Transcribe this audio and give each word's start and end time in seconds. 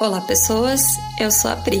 Olá, 0.00 0.20
pessoas. 0.20 0.96
Eu 1.18 1.28
sou 1.28 1.50
a 1.50 1.56
Pri. 1.56 1.80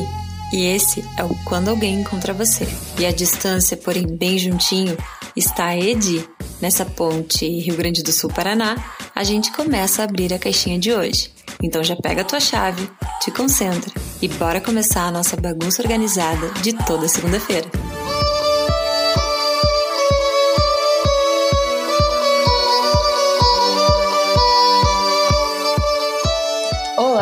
E 0.52 0.64
esse 0.64 1.04
é 1.16 1.22
o 1.22 1.28
Quando 1.44 1.68
Alguém 1.68 2.00
Encontra 2.00 2.34
Você. 2.34 2.66
E 2.98 3.06
a 3.06 3.12
distância, 3.12 3.76
porém 3.76 4.08
bem 4.08 4.36
juntinho, 4.36 4.98
está 5.36 5.66
a 5.66 5.78
Edi. 5.78 6.28
Nessa 6.60 6.84
ponte 6.84 7.46
Rio 7.46 7.76
Grande 7.76 8.02
do 8.02 8.10
Sul-Paraná, 8.10 8.76
a 9.14 9.22
gente 9.22 9.52
começa 9.52 10.02
a 10.02 10.04
abrir 10.04 10.34
a 10.34 10.38
caixinha 10.38 10.80
de 10.80 10.92
hoje. 10.92 11.30
Então 11.62 11.84
já 11.84 11.94
pega 11.94 12.22
a 12.22 12.24
tua 12.24 12.40
chave, 12.40 12.90
te 13.22 13.30
concentra 13.30 13.92
e 14.20 14.26
bora 14.26 14.60
começar 14.60 15.04
a 15.04 15.12
nossa 15.12 15.36
bagunça 15.36 15.80
organizada 15.80 16.48
de 16.60 16.72
toda 16.72 17.06
segunda-feira. 17.06 17.70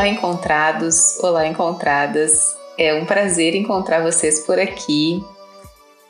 Encontrados! 0.07 1.19
Olá, 1.21 1.49
encontradas! 1.49 2.57
É 2.79 2.95
um 2.95 3.05
prazer 3.05 3.57
encontrar 3.57 4.05
vocês 4.05 4.39
por 4.47 4.57
aqui. 4.57 5.21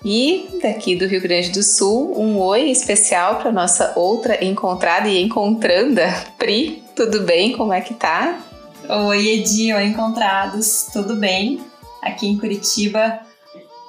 E 0.04 0.60
daqui 0.62 0.95
do 0.95 1.06
Rio 1.06 1.23
Grande 1.23 1.50
do 1.50 1.62
Sul, 1.62 2.12
um 2.20 2.38
oi 2.38 2.70
especial 2.70 3.37
para 3.37 3.51
nossa 3.51 3.95
outra 3.96 4.45
encontrada 4.45 5.09
e 5.09 5.23
encontranda, 5.23 6.09
Pri. 6.37 6.84
Tudo 6.95 7.23
bem? 7.23 7.56
Como 7.56 7.73
é 7.73 7.80
que 7.80 7.95
tá? 7.95 8.38
Oi, 8.87 9.28
Edi, 9.28 9.73
oi, 9.73 9.87
encontrados. 9.87 10.88
Tudo 10.92 11.16
bem? 11.16 11.60
Aqui 12.02 12.28
em 12.28 12.38
Curitiba, 12.38 13.20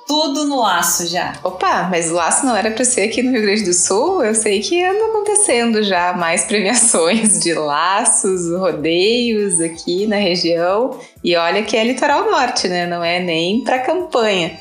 tudo 0.08 0.46
no 0.46 0.62
laço 0.62 1.06
já. 1.06 1.34
Opa, 1.44 1.90
mas 1.92 2.10
o 2.10 2.14
laço 2.14 2.46
não 2.46 2.56
era 2.56 2.72
para 2.72 2.86
ser 2.86 3.02
aqui 3.02 3.22
no 3.22 3.32
Rio 3.32 3.42
Grande 3.42 3.64
do 3.64 3.74
Sul? 3.74 4.24
Eu 4.24 4.34
sei 4.34 4.62
que 4.62 4.82
anda 4.84 5.06
acontecendo 5.08 5.84
já 5.84 6.14
mais 6.14 6.46
premiações 6.48 7.40
de 7.40 7.54
laços, 7.54 8.50
rodeios 8.58 9.60
aqui 9.60 10.08
na 10.08 10.16
região. 10.16 10.98
E 11.22 11.36
olha 11.36 11.62
que 11.62 11.76
é 11.76 11.84
litoral 11.84 12.32
norte, 12.32 12.70
né? 12.70 12.88
Não 12.88 13.04
é 13.04 13.20
nem 13.20 13.64
para 13.64 13.80
campanha. 13.80 14.58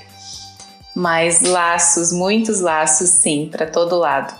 Mas 0.94 1.42
laços, 1.42 2.12
muitos 2.12 2.60
laços 2.60 3.10
sim, 3.10 3.48
para 3.50 3.66
todo 3.66 3.96
lado. 3.96 4.34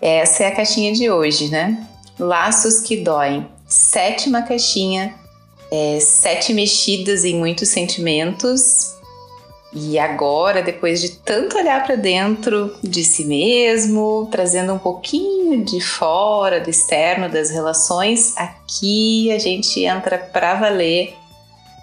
Essa 0.00 0.44
é 0.44 0.46
a 0.46 0.54
caixinha 0.54 0.92
de 0.92 1.10
hoje, 1.10 1.48
né? 1.48 1.84
Laços 2.18 2.80
que 2.80 2.98
doem. 2.98 3.48
Sétima 3.66 4.42
caixinha, 4.42 5.14
é, 5.70 5.98
sete 6.00 6.54
mexidas 6.54 7.24
em 7.24 7.34
muitos 7.34 7.68
sentimentos, 7.68 8.97
e 9.72 9.98
agora, 9.98 10.62
depois 10.62 11.00
de 11.00 11.10
tanto 11.10 11.58
olhar 11.58 11.84
para 11.84 11.94
dentro 11.94 12.74
de 12.82 13.04
si 13.04 13.24
mesmo, 13.24 14.26
trazendo 14.30 14.72
um 14.72 14.78
pouquinho 14.78 15.62
de 15.62 15.78
fora, 15.80 16.58
do 16.58 16.70
externo, 16.70 17.28
das 17.28 17.50
relações, 17.50 18.34
aqui 18.36 19.30
a 19.30 19.38
gente 19.38 19.84
entra 19.84 20.16
para 20.16 20.54
valer 20.54 21.14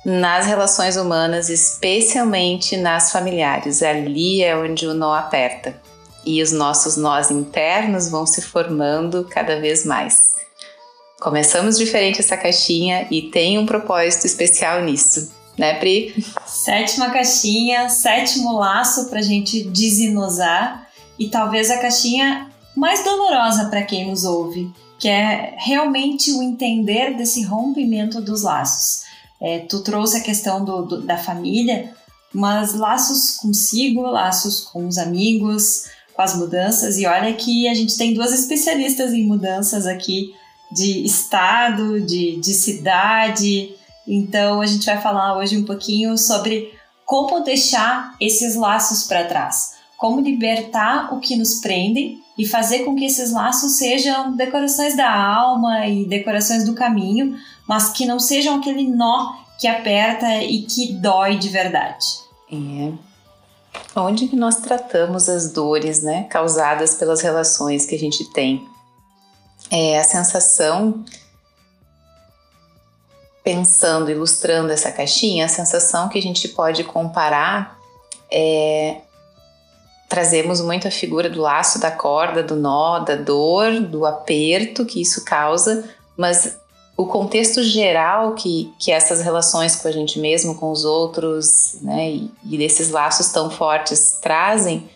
nas 0.03 0.47
relações 0.47 0.97
humanas, 0.97 1.50
especialmente 1.50 2.75
nas 2.75 3.11
familiares. 3.11 3.83
Ali 3.83 4.41
é 4.41 4.58
onde 4.58 4.88
o 4.88 4.94
nó 4.94 5.13
aperta 5.13 5.80
e 6.25 6.41
os 6.41 6.52
nossos 6.52 6.97
nós 6.97 7.30
internos 7.30 8.09
vão 8.09 8.25
se 8.25 8.41
formando 8.41 9.28
cada 9.30 9.59
vez 9.59 9.86
mais. 9.86 10.33
Começamos 11.19 11.78
diferente 11.78 12.19
essa 12.19 12.36
caixinha 12.36 13.08
e 13.11 13.30
tem 13.30 13.59
um 13.59 13.66
propósito 13.66 14.25
especial 14.25 14.81
nisso 14.81 15.45
né, 15.58 15.75
Pri? 15.75 16.25
Sétima 16.45 17.09
caixinha, 17.09 17.89
sétimo 17.89 18.53
laço 18.53 19.09
para 19.09 19.20
a 19.20 19.23
gente 19.23 19.64
desinosar 19.64 20.88
e 21.17 21.30
talvez 21.30 21.72
a 21.72 21.80
caixinha 21.80 22.50
mais 22.75 23.03
dolorosa 23.03 23.66
para 23.66 23.84
quem 23.84 24.09
nos 24.09 24.25
ouve, 24.25 24.72
que 25.00 25.08
é 25.08 25.56
realmente 25.58 26.31
o 26.31 26.44
entender 26.44 27.16
desse 27.16 27.44
rompimento 27.44 28.22
dos 28.22 28.44
laços. 28.44 29.03
É, 29.42 29.59
tu 29.59 29.81
trouxe 29.81 30.17
a 30.17 30.22
questão 30.22 30.64
do, 30.64 30.81
do, 30.84 31.02
da 31.02 31.17
família, 31.17 31.94
mas 32.34 32.73
laços 32.73 33.38
consigo, 33.38 34.02
laços 34.02 34.62
com 34.62 34.88
os 34.88 34.97
amigos, 34.97 35.85
com 36.13 36.22
as 36.22 36.35
mudanças, 36.35 36.97
e 36.97 37.06
olha 37.06 37.34
que 37.34 37.68
a 37.68 37.74
gente 37.74 37.97
tem 37.97 38.13
duas 38.13 38.34
especialistas 38.34 39.13
em 39.13 39.25
mudanças 39.25 39.85
aqui 39.85 40.34
de 40.72 41.06
estado, 41.06 42.01
de, 42.01 42.38
de 42.38 42.53
cidade, 42.53 43.74
então 44.08 44.62
a 44.62 44.66
gente 44.66 44.86
vai 44.86 45.02
falar 45.02 45.38
hoje 45.38 45.58
um 45.58 45.66
pouquinho 45.66 46.18
sobre 46.18 46.74
como 47.06 47.42
deixar 47.42 48.16
esses 48.20 48.56
laços 48.56 49.04
para 49.04 49.26
trás, 49.26 49.74
como 49.98 50.22
libertar 50.22 51.14
o 51.14 51.20
que 51.20 51.36
nos 51.36 51.56
prende 51.56 52.18
e 52.38 52.46
fazer 52.46 52.80
com 52.80 52.96
que 52.96 53.06
esses 53.06 53.32
laços 53.32 53.78
sejam 53.78 54.36
decorações 54.36 54.96
da 54.96 55.12
alma 55.14 55.88
e 55.88 56.06
decorações 56.06 56.66
do 56.66 56.74
caminho, 56.74 57.38
mas 57.68 57.90
que 57.90 58.06
não 58.06 58.20
sejam 58.20 58.56
aquele 58.56 58.90
nó 58.90 59.34
que 59.60 59.68
aperta 59.68 60.44
e 60.44 60.64
que 60.64 60.94
dói 60.94 61.38
de 61.38 61.50
verdade. 61.50 62.06
É. 62.52 62.92
Onde 63.96 64.28
que 64.28 64.36
nós 64.36 64.58
tratamos 64.58 65.30
as 65.30 65.52
dores, 65.52 66.02
né, 66.02 66.24
causadas 66.24 66.96
pelas 66.96 67.22
relações 67.22 67.86
que 67.86 67.96
a 67.96 68.00
gente 68.00 68.26
tem? 68.32 68.68
É 69.72 70.00
a 70.00 70.04
sensação 70.04 71.04
pensando, 73.45 74.09
ilustrando 74.09 74.73
essa 74.73 74.91
caixinha, 74.91 75.45
a 75.45 75.47
sensação 75.47 76.09
que 76.09 76.17
a 76.17 76.22
gente 76.22 76.47
pode 76.50 76.83
comparar 76.83 77.78
é. 78.31 79.01
Trazemos 80.09 80.61
muito 80.61 80.88
a 80.88 80.91
figura 80.91 81.29
do 81.29 81.41
laço, 81.41 81.79
da 81.79 81.89
corda, 81.91 82.44
do 82.44 82.56
nó, 82.56 83.00
da 83.00 83.16
dor, 83.16 83.79
do 83.81 84.06
aperto 84.06 84.85
que 84.85 85.01
isso 85.01 85.25
causa, 85.25 85.83
mas 86.16 86.59
o 86.95 87.07
contexto 87.07 87.63
geral 87.63 88.35
que, 88.35 88.72
que 88.79 88.91
essas 88.91 89.22
relações 89.22 89.75
com 89.75 89.88
a 89.88 89.91
gente 89.91 90.19
mesmo, 90.19 90.56
com 90.56 90.72
os 90.72 90.85
outros, 90.85 91.79
né, 91.81 92.12
e, 92.12 92.31
e 92.45 92.57
desses 92.57 92.91
laços 92.91 93.29
tão 93.29 93.50
fortes 93.50 94.19
trazem, 94.22 94.88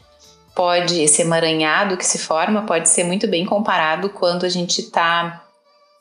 pode, 0.56 1.02
esse 1.02 1.24
emaranhado 1.24 1.98
que 1.98 2.06
se 2.06 2.20
forma, 2.20 2.62
pode 2.62 2.88
ser 2.88 3.04
muito 3.04 3.28
bem 3.28 3.46
comparado 3.46 4.10
quando 4.10 4.46
a 4.46 4.50
gente 4.50 4.82
está 4.82 5.44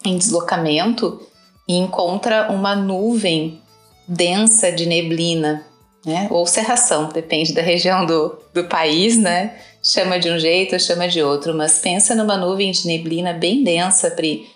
em 0.04 0.18
deslocamento 0.18 1.27
e 1.68 1.76
encontra 1.76 2.50
uma 2.50 2.74
nuvem 2.74 3.60
densa 4.08 4.72
de 4.72 4.86
neblina, 4.86 5.66
né? 6.04 6.26
Ou 6.30 6.46
cerração, 6.46 7.10
depende 7.10 7.52
da 7.52 7.60
região 7.60 8.06
do, 8.06 8.38
do 8.54 8.64
país, 8.64 9.18
né? 9.18 9.54
Chama 9.82 10.18
de 10.18 10.30
um 10.30 10.38
jeito 10.38 10.78
chama 10.80 11.06
de 11.06 11.22
outro, 11.22 11.54
mas 11.54 11.78
pensa 11.78 12.14
numa 12.14 12.36
nuvem 12.36 12.70
de 12.70 12.86
neblina 12.86 13.34
bem 13.34 13.62
densa, 13.62 14.10
Pri, 14.10 14.46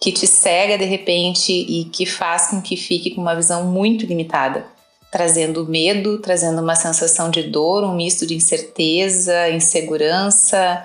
que 0.00 0.10
te 0.10 0.26
cega 0.26 0.78
de 0.78 0.84
repente 0.84 1.52
e 1.52 1.84
que 1.84 2.06
faz 2.06 2.48
com 2.48 2.62
que 2.62 2.76
fique 2.76 3.10
com 3.10 3.20
uma 3.20 3.36
visão 3.36 3.66
muito 3.66 4.06
limitada, 4.06 4.64
trazendo 5.10 5.68
medo, 5.68 6.18
trazendo 6.18 6.62
uma 6.62 6.74
sensação 6.74 7.30
de 7.30 7.42
dor, 7.42 7.84
um 7.84 7.94
misto 7.94 8.26
de 8.26 8.34
incerteza, 8.34 9.50
insegurança 9.50 10.84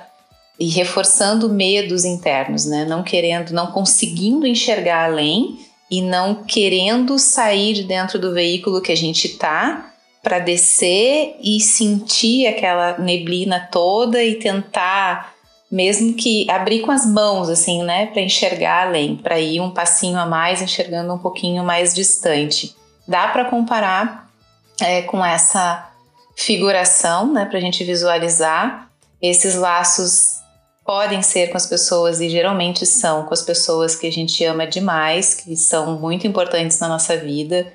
e 0.60 0.68
reforçando 0.68 1.50
medos 1.50 2.04
internos, 2.04 2.66
né? 2.66 2.84
Não 2.86 3.04
querendo, 3.04 3.52
não 3.52 3.72
conseguindo 3.72 4.46
enxergar 4.46 5.06
além 5.06 5.58
e 5.90 6.02
não 6.02 6.44
querendo 6.44 7.18
sair 7.18 7.74
de 7.74 7.84
dentro 7.84 8.20
do 8.20 8.34
veículo 8.34 8.82
que 8.82 8.92
a 8.92 8.98
gente 8.98 9.38
tá 9.38 9.94
para 10.22 10.40
descer 10.40 11.38
e 11.42 11.60
sentir 11.62 12.48
aquela 12.48 12.98
neblina 12.98 13.68
toda 13.72 14.22
e 14.22 14.36
tentar 14.36 15.34
mesmo 15.72 16.14
que 16.14 16.50
abrir 16.50 16.82
com 16.82 16.92
as 16.92 17.06
mãos 17.06 17.50
assim, 17.50 17.84
né, 17.84 18.08
para 18.08 18.22
enxergar 18.22 18.88
além, 18.88 19.16
para 19.18 19.40
ir 19.40 19.60
um 19.60 19.72
passinho 19.72 20.18
a 20.18 20.26
mais, 20.26 20.62
enxergando 20.62 21.14
um 21.14 21.18
pouquinho 21.18 21.64
mais 21.64 21.94
distante. 21.94 22.76
Dá 23.08 23.28
para 23.28 23.46
comparar 23.46 24.30
é, 24.82 25.02
com 25.02 25.24
essa 25.24 25.90
figuração, 26.36 27.34
né, 27.34 27.46
para 27.46 27.58
a 27.58 27.62
gente 27.62 27.84
visualizar 27.84 28.90
esses 29.22 29.56
laços 29.56 30.37
podem 30.88 31.22
ser 31.22 31.50
com 31.50 31.58
as 31.58 31.66
pessoas 31.66 32.22
e 32.22 32.30
geralmente 32.30 32.86
são 32.86 33.26
com 33.26 33.34
as 33.34 33.42
pessoas 33.42 33.94
que 33.94 34.08
a 34.08 34.12
gente 34.12 34.42
ama 34.46 34.66
demais, 34.66 35.34
que 35.34 35.54
são 35.58 36.00
muito 36.00 36.26
importantes 36.26 36.80
na 36.80 36.88
nossa 36.88 37.18
vida. 37.18 37.68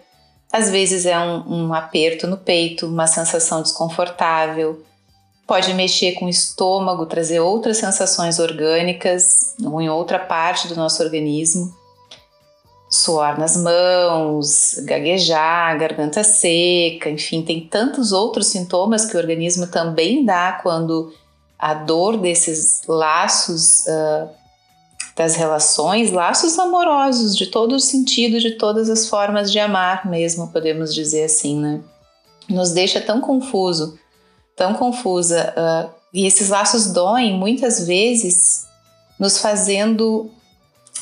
Às 0.50 0.70
vezes 0.70 1.04
é 1.04 1.19
um, 1.19 1.66
um 1.66 1.75
aperto 1.75 2.26
no 2.26 2.38
peito, 2.38 2.86
uma 2.86 3.06
sensação 3.06 3.60
desconfortável. 3.60 4.82
Pode 5.46 5.75
mexer 5.75 6.12
com 6.12 6.25
o 6.25 6.31
estômago, 6.31 7.04
trazer 7.04 7.40
outras 7.40 7.76
sensações 7.76 8.38
orgânicas 8.38 9.56
ou 9.62 9.78
em 9.78 9.90
outra 9.90 10.19
parte 10.19 10.66
do 10.66 10.75
nosso 10.75 11.02
organismo. 11.02 11.70
Suor 12.90 13.38
nas 13.38 13.58
mãos, 13.58 14.76
gaguejar, 14.84 15.78
garganta 15.78 16.25
seca, 16.25 17.10
enfim, 17.10 17.42
tem 17.42 17.60
tantos 17.60 18.10
outros 18.10 18.46
sintomas 18.46 19.04
que 19.04 19.16
o 19.16 19.20
organismo 19.20 19.66
também 19.66 20.25
dá 20.25 20.58
quando 20.62 21.12
a 21.62 21.74
dor 21.74 22.16
desses 22.16 22.82
laços 22.88 23.86
uh, 23.86 24.28
das 25.14 25.36
relações, 25.36 26.10
laços 26.10 26.58
amorosos 26.58 27.36
de 27.36 27.46
todo 27.46 27.76
o 27.76 27.80
sentido, 27.80 28.40
de 28.40 28.58
todas 28.58 28.90
as 28.90 29.08
formas 29.08 29.52
de 29.52 29.60
amar, 29.60 30.04
mesmo 30.10 30.50
podemos 30.50 30.92
dizer 30.92 31.22
assim, 31.22 31.60
né? 31.60 31.80
Nos 32.48 32.72
deixa 32.72 33.00
tão 33.00 33.20
confuso, 33.20 33.96
tão 34.56 34.74
confusa. 34.74 35.54
Uh, 35.56 35.94
e 36.12 36.26
esses 36.26 36.48
laços 36.48 36.92
doem 36.92 37.38
muitas 37.38 37.86
vezes, 37.86 38.66
nos 39.16 39.38
fazendo 39.38 40.32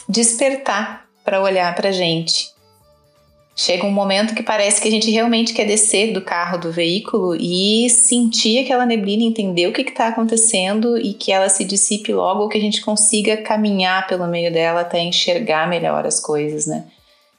despertar 0.06 1.06
para 1.24 1.40
olhar 1.40 1.74
para 1.74 1.90
gente. 1.90 2.52
Chega 3.60 3.84
um 3.84 3.90
momento 3.90 4.34
que 4.34 4.42
parece 4.42 4.80
que 4.80 4.88
a 4.88 4.90
gente 4.90 5.10
realmente 5.10 5.52
quer 5.52 5.66
descer 5.66 6.14
do 6.14 6.22
carro, 6.22 6.56
do 6.56 6.72
veículo 6.72 7.36
e 7.36 7.90
sentir 7.90 8.64
aquela 8.64 8.86
neblina, 8.86 9.22
entender 9.22 9.66
o 9.66 9.72
que 9.74 9.82
está 9.82 10.08
acontecendo 10.08 10.96
e 10.96 11.12
que 11.12 11.30
ela 11.30 11.46
se 11.50 11.62
dissipe 11.62 12.10
logo, 12.10 12.40
ou 12.40 12.48
que 12.48 12.56
a 12.56 12.60
gente 12.60 12.80
consiga 12.80 13.36
caminhar 13.36 14.06
pelo 14.06 14.26
meio 14.26 14.50
dela 14.50 14.80
até 14.80 15.00
enxergar 15.02 15.68
melhor 15.68 16.06
as 16.06 16.18
coisas, 16.18 16.64
né? 16.66 16.86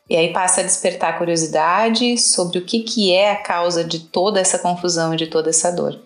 E 0.08 0.16
aí 0.16 0.32
passa 0.32 0.62
a 0.62 0.64
despertar 0.64 1.18
curiosidade 1.18 2.16
sobre 2.20 2.60
o 2.60 2.66
que, 2.66 2.82
que 2.82 3.12
é 3.12 3.32
a 3.32 3.38
causa 3.38 3.84
de 3.84 4.02
toda 4.02 4.40
essa 4.40 4.60
confusão 4.60 5.16
e 5.16 5.18
de 5.18 5.26
toda 5.26 5.50
essa 5.50 5.72
dor. 5.72 6.00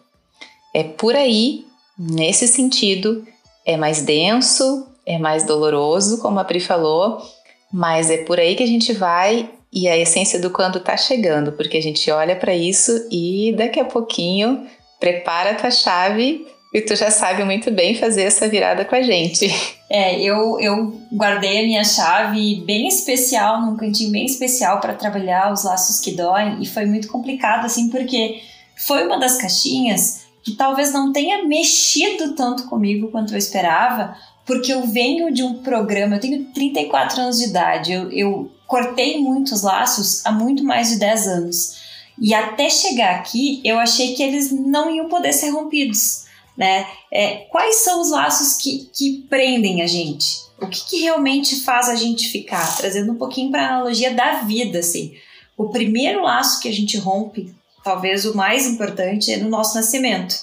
É 0.74 0.82
por 0.82 1.14
aí, 1.14 1.66
nesse 2.00 2.48
sentido, 2.48 3.28
é 3.66 3.76
mais 3.76 4.02
denso, 4.02 4.88
é 5.06 5.18
mais 5.18 5.44
doloroso, 5.44 6.22
como 6.22 6.40
a 6.40 6.46
Pri 6.46 6.62
falou, 6.62 7.22
mas 7.70 8.10
é 8.10 8.24
por 8.24 8.40
aí 8.40 8.56
que 8.56 8.64
a 8.64 8.68
gente 8.68 8.94
vai 8.94 9.50
e 9.76 9.90
a 9.90 9.98
essência 9.98 10.40
do 10.40 10.50
quando 10.50 10.80
tá 10.80 10.96
chegando, 10.96 11.52
porque 11.52 11.76
a 11.76 11.82
gente 11.82 12.10
olha 12.10 12.34
para 12.34 12.56
isso 12.56 12.92
e 13.12 13.54
daqui 13.58 13.78
a 13.78 13.84
pouquinho 13.84 14.66
prepara 15.02 15.52
a 15.52 15.56
tua 15.56 15.70
chave 15.70 16.48
e 16.74 16.80
tu 16.80 16.96
já 16.96 17.12
sabe 17.12 17.44
muito 17.44 17.70
bem 17.72 17.94
fazer 17.94 18.24
essa 18.24 18.48
virada 18.48 18.86
com 18.86 18.96
a 18.96 19.02
gente. 19.02 19.48
É, 19.88 20.20
eu, 20.20 20.60
eu 20.60 21.00
guardei 21.14 21.60
a 21.60 21.64
minha 21.64 21.84
chave 21.84 22.64
bem 22.66 22.88
especial, 22.88 23.62
num 23.62 23.78
cantinho 23.78 24.12
bem 24.12 24.26
especial 24.26 24.80
para 24.80 24.96
trabalhar 24.96 25.54
os 25.54 25.64
laços 25.64 26.00
que 26.00 26.16
doem 26.16 26.60
e 26.60 26.66
foi 26.66 26.88
muito 26.88 27.08
complicado 27.08 27.66
assim, 27.66 27.92
porque 27.92 28.42
foi 28.76 29.06
uma 29.06 29.20
das 29.20 29.38
caixinhas 29.38 30.26
que 30.44 30.54
talvez 30.54 30.92
não 30.92 31.14
tenha 31.14 31.46
mexido 31.46 32.34
tanto 32.34 32.68
comigo 32.68 33.10
quanto 33.10 33.36
eu 33.36 33.38
esperava, 33.38 34.18
porque 34.44 34.74
eu 34.74 34.88
venho 34.88 35.32
de 35.32 35.44
um 35.44 35.62
programa, 35.62 36.16
eu 36.16 36.20
tenho 36.20 36.46
34 36.46 37.22
anos 37.22 37.38
de 37.38 37.46
idade, 37.46 37.94
eu, 37.94 38.12
eu 38.12 38.52
cortei 38.68 39.20
muitos 39.20 39.62
laços 39.62 40.26
há 40.26 40.32
muito 40.32 40.64
mais 40.64 40.90
de 40.90 40.98
10 40.98 41.28
anos. 41.28 41.86
E 42.20 42.34
até 42.34 42.70
chegar 42.70 43.16
aqui, 43.16 43.62
eu 43.64 43.78
achei 43.78 44.16
que 44.16 44.24
eles 44.24 44.52
não 44.52 44.90
iam 44.90 45.10
poder 45.10 45.34
ser 45.34 45.50
rompidos. 45.50 46.26
Né? 46.58 46.88
É, 47.12 47.48
quais 47.52 47.78
são 47.78 48.02
os 48.02 48.12
laços 48.12 48.62
que, 48.62 48.90
que 48.94 49.26
prendem 49.30 49.82
a 49.82 49.88
gente? 49.88 50.46
O 50.60 50.68
que, 50.68 50.86
que 50.86 51.02
realmente 51.02 51.62
faz 51.62 51.90
a 51.90 51.96
gente 51.96 52.30
ficar? 52.30 52.78
Trazendo 52.78 53.12
um 53.12 53.18
pouquinho 53.18 53.52
para 53.52 53.64
a 53.64 53.76
analogia 53.76 54.14
da 54.14 54.42
vida, 54.42 54.80
assim. 54.80 55.14
O 55.58 55.70
primeiro 55.70 56.24
laço 56.24 56.62
que 56.62 56.70
a 56.70 56.74
gente 56.74 56.98
rompe, 56.98 57.54
talvez 57.84 58.26
o 58.26 58.36
mais 58.36 58.66
importante, 58.66 59.34
é 59.34 59.38
no 59.38 59.50
nosso 59.50 59.76
nascimento. 59.76 60.36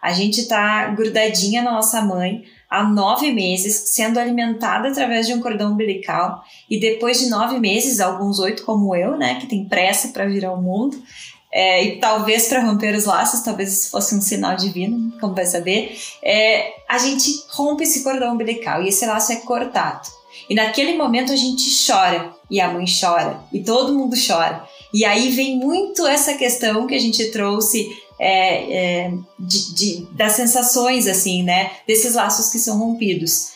A 0.00 0.12
gente 0.12 0.42
está 0.42 0.86
grudadinha 0.90 1.62
na 1.62 1.72
nossa 1.72 2.00
mãe, 2.00 2.44
há 2.70 2.84
nove 2.84 3.32
meses, 3.32 3.90
sendo 3.90 4.18
alimentada 4.18 4.88
através 4.88 5.26
de 5.26 5.34
um 5.34 5.40
cordão 5.40 5.72
umbilical, 5.72 6.42
e 6.68 6.78
depois 6.78 7.18
de 7.20 7.28
nove 7.28 7.58
meses, 7.58 8.00
alguns 8.00 8.38
oito 8.38 8.64
como 8.64 8.94
eu, 8.94 9.16
né, 9.16 9.36
que 9.40 9.46
tem 9.46 9.64
pressa 9.64 10.08
para 10.08 10.26
vir 10.26 10.44
ao 10.44 10.60
mundo, 10.60 11.00
é, 11.52 11.84
e 11.84 12.00
talvez 12.00 12.48
para 12.48 12.62
romper 12.62 12.94
os 12.94 13.04
laços, 13.04 13.40
talvez 13.40 13.72
isso 13.72 13.90
fosse 13.90 14.14
um 14.14 14.20
sinal 14.20 14.56
divino, 14.56 15.12
como 15.20 15.34
vai 15.34 15.46
saber, 15.46 15.96
é, 16.22 16.74
a 16.88 16.98
gente 16.98 17.30
rompe 17.50 17.84
esse 17.84 18.02
cordão 18.02 18.34
umbilical 18.34 18.82
e 18.82 18.88
esse 18.88 19.06
laço 19.06 19.32
é 19.32 19.36
cortado. 19.36 20.08
E 20.50 20.54
naquele 20.54 20.96
momento 20.96 21.32
a 21.32 21.36
gente 21.36 21.64
chora, 21.86 22.30
e 22.50 22.60
a 22.60 22.70
mãe 22.70 22.84
chora, 22.84 23.40
e 23.52 23.60
todo 23.62 23.94
mundo 23.94 24.14
chora. 24.16 24.64
E 24.92 25.04
aí 25.04 25.30
vem 25.30 25.58
muito 25.58 26.06
essa 26.06 26.34
questão 26.34 26.86
que 26.86 26.94
a 26.94 26.98
gente 26.98 27.30
trouxe 27.30 27.90
é, 28.18 29.04
é, 29.04 29.12
de, 29.38 29.74
de, 29.74 30.06
das 30.12 30.32
sensações, 30.32 31.06
assim, 31.06 31.42
né? 31.42 31.72
Desses 31.86 32.14
laços 32.14 32.50
que 32.50 32.58
são 32.58 32.78
rompidos. 32.78 33.50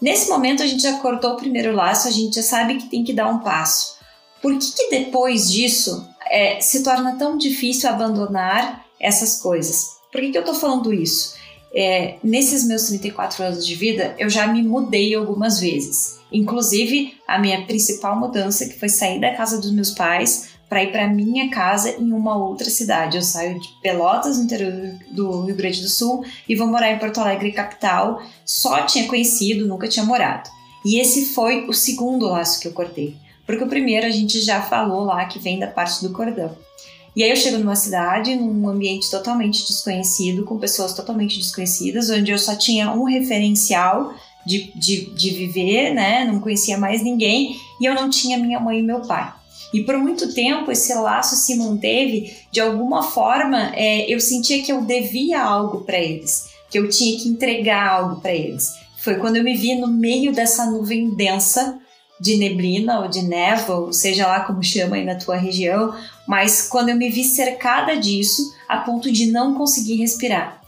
Nesse 0.00 0.28
momento 0.28 0.62
a 0.62 0.66
gente 0.66 0.82
já 0.82 0.98
cortou 0.98 1.32
o 1.32 1.36
primeiro 1.36 1.74
laço, 1.74 2.08
a 2.08 2.10
gente 2.10 2.36
já 2.36 2.42
sabe 2.42 2.76
que 2.76 2.88
tem 2.88 3.04
que 3.04 3.12
dar 3.12 3.28
um 3.28 3.38
passo. 3.38 3.94
Por 4.42 4.58
que, 4.58 4.72
que 4.72 4.90
depois 4.90 5.50
disso 5.50 6.06
é, 6.30 6.60
se 6.60 6.82
torna 6.82 7.16
tão 7.16 7.38
difícil 7.38 7.88
abandonar 7.88 8.84
essas 9.00 9.40
coisas? 9.40 9.94
Por 10.12 10.20
que, 10.20 10.30
que 10.30 10.38
eu 10.38 10.42
estou 10.42 10.54
falando 10.54 10.92
isso? 10.92 11.34
É, 11.74 12.16
nesses 12.22 12.64
meus 12.66 12.84
34 12.84 13.42
anos 13.44 13.66
de 13.66 13.74
vida, 13.74 14.14
eu 14.18 14.30
já 14.30 14.46
me 14.46 14.62
mudei 14.62 15.14
algumas 15.14 15.58
vezes. 15.58 16.18
Inclusive, 16.30 17.16
a 17.26 17.38
minha 17.38 17.64
principal 17.64 18.18
mudança, 18.18 18.66
que 18.66 18.78
foi 18.78 18.88
sair 18.88 19.20
da 19.20 19.34
casa 19.34 19.60
dos 19.60 19.72
meus 19.72 19.90
pais 19.90 20.53
para 20.68 20.82
ir 20.82 20.92
para 20.92 21.08
minha 21.08 21.50
casa 21.50 21.90
em 21.90 22.12
uma 22.12 22.36
outra 22.36 22.68
cidade. 22.68 23.16
Eu 23.16 23.22
saio 23.22 23.58
de 23.60 23.68
Pelotas, 23.82 24.38
no 24.38 24.44
interior 24.44 24.72
do 25.10 25.42
Rio 25.42 25.54
Grande 25.54 25.82
do 25.82 25.88
Sul, 25.88 26.24
e 26.48 26.56
vou 26.56 26.66
morar 26.66 26.90
em 26.90 26.98
Porto 26.98 27.20
Alegre, 27.20 27.52
capital. 27.52 28.22
Só 28.44 28.82
tinha 28.82 29.06
conhecido, 29.06 29.66
nunca 29.66 29.88
tinha 29.88 30.04
morado. 30.04 30.48
E 30.84 31.00
esse 31.00 31.26
foi 31.26 31.66
o 31.66 31.72
segundo 31.72 32.26
laço 32.26 32.60
que 32.60 32.68
eu 32.68 32.72
cortei. 32.72 33.16
Porque 33.46 33.64
o 33.64 33.68
primeiro 33.68 34.06
a 34.06 34.10
gente 34.10 34.40
já 34.40 34.62
falou 34.62 35.04
lá 35.04 35.24
que 35.26 35.38
vem 35.38 35.58
da 35.58 35.66
parte 35.66 36.02
do 36.02 36.12
cordão. 36.12 36.56
E 37.16 37.22
aí 37.22 37.30
eu 37.30 37.36
chego 37.36 37.58
numa 37.58 37.76
cidade, 37.76 38.34
num 38.34 38.68
ambiente 38.68 39.10
totalmente 39.10 39.64
desconhecido, 39.64 40.44
com 40.44 40.58
pessoas 40.58 40.92
totalmente 40.94 41.38
desconhecidas, 41.38 42.10
onde 42.10 42.32
eu 42.32 42.38
só 42.38 42.56
tinha 42.56 42.90
um 42.90 43.04
referencial 43.04 44.12
de, 44.44 44.72
de, 44.74 45.14
de 45.14 45.30
viver, 45.30 45.94
né? 45.94 46.24
Não 46.24 46.40
conhecia 46.40 46.76
mais 46.76 47.02
ninguém 47.02 47.56
e 47.80 47.84
eu 47.84 47.94
não 47.94 48.10
tinha 48.10 48.36
minha 48.36 48.58
mãe 48.58 48.80
e 48.80 48.82
meu 48.82 49.00
pai. 49.00 49.32
E 49.74 49.82
por 49.82 49.98
muito 49.98 50.32
tempo 50.32 50.70
esse 50.70 50.94
laço 50.94 51.34
se 51.34 51.56
manteve, 51.56 52.32
de 52.52 52.60
alguma 52.60 53.02
forma 53.02 53.74
é, 53.74 54.08
eu 54.08 54.20
sentia 54.20 54.62
que 54.62 54.70
eu 54.70 54.80
devia 54.82 55.42
algo 55.42 55.80
para 55.80 55.98
eles, 55.98 56.48
que 56.70 56.78
eu 56.78 56.88
tinha 56.88 57.18
que 57.18 57.28
entregar 57.28 57.88
algo 57.88 58.20
para 58.20 58.32
eles. 58.32 58.72
Foi 59.02 59.16
quando 59.16 59.34
eu 59.34 59.42
me 59.42 59.56
vi 59.56 59.74
no 59.74 59.88
meio 59.88 60.32
dessa 60.32 60.70
nuvem 60.70 61.12
densa 61.16 61.76
de 62.20 62.36
neblina 62.36 63.00
ou 63.00 63.08
de 63.08 63.22
névoa, 63.22 63.86
ou 63.86 63.92
seja 63.92 64.28
lá 64.28 64.44
como 64.44 64.62
chama 64.62 64.94
aí 64.94 65.04
na 65.04 65.16
tua 65.16 65.34
região, 65.34 65.92
mas 66.24 66.68
quando 66.68 66.90
eu 66.90 66.96
me 66.96 67.10
vi 67.10 67.24
cercada 67.24 67.96
disso 67.96 68.54
a 68.68 68.76
ponto 68.76 69.10
de 69.10 69.26
não 69.26 69.54
conseguir 69.54 69.96
respirar. 69.96 70.62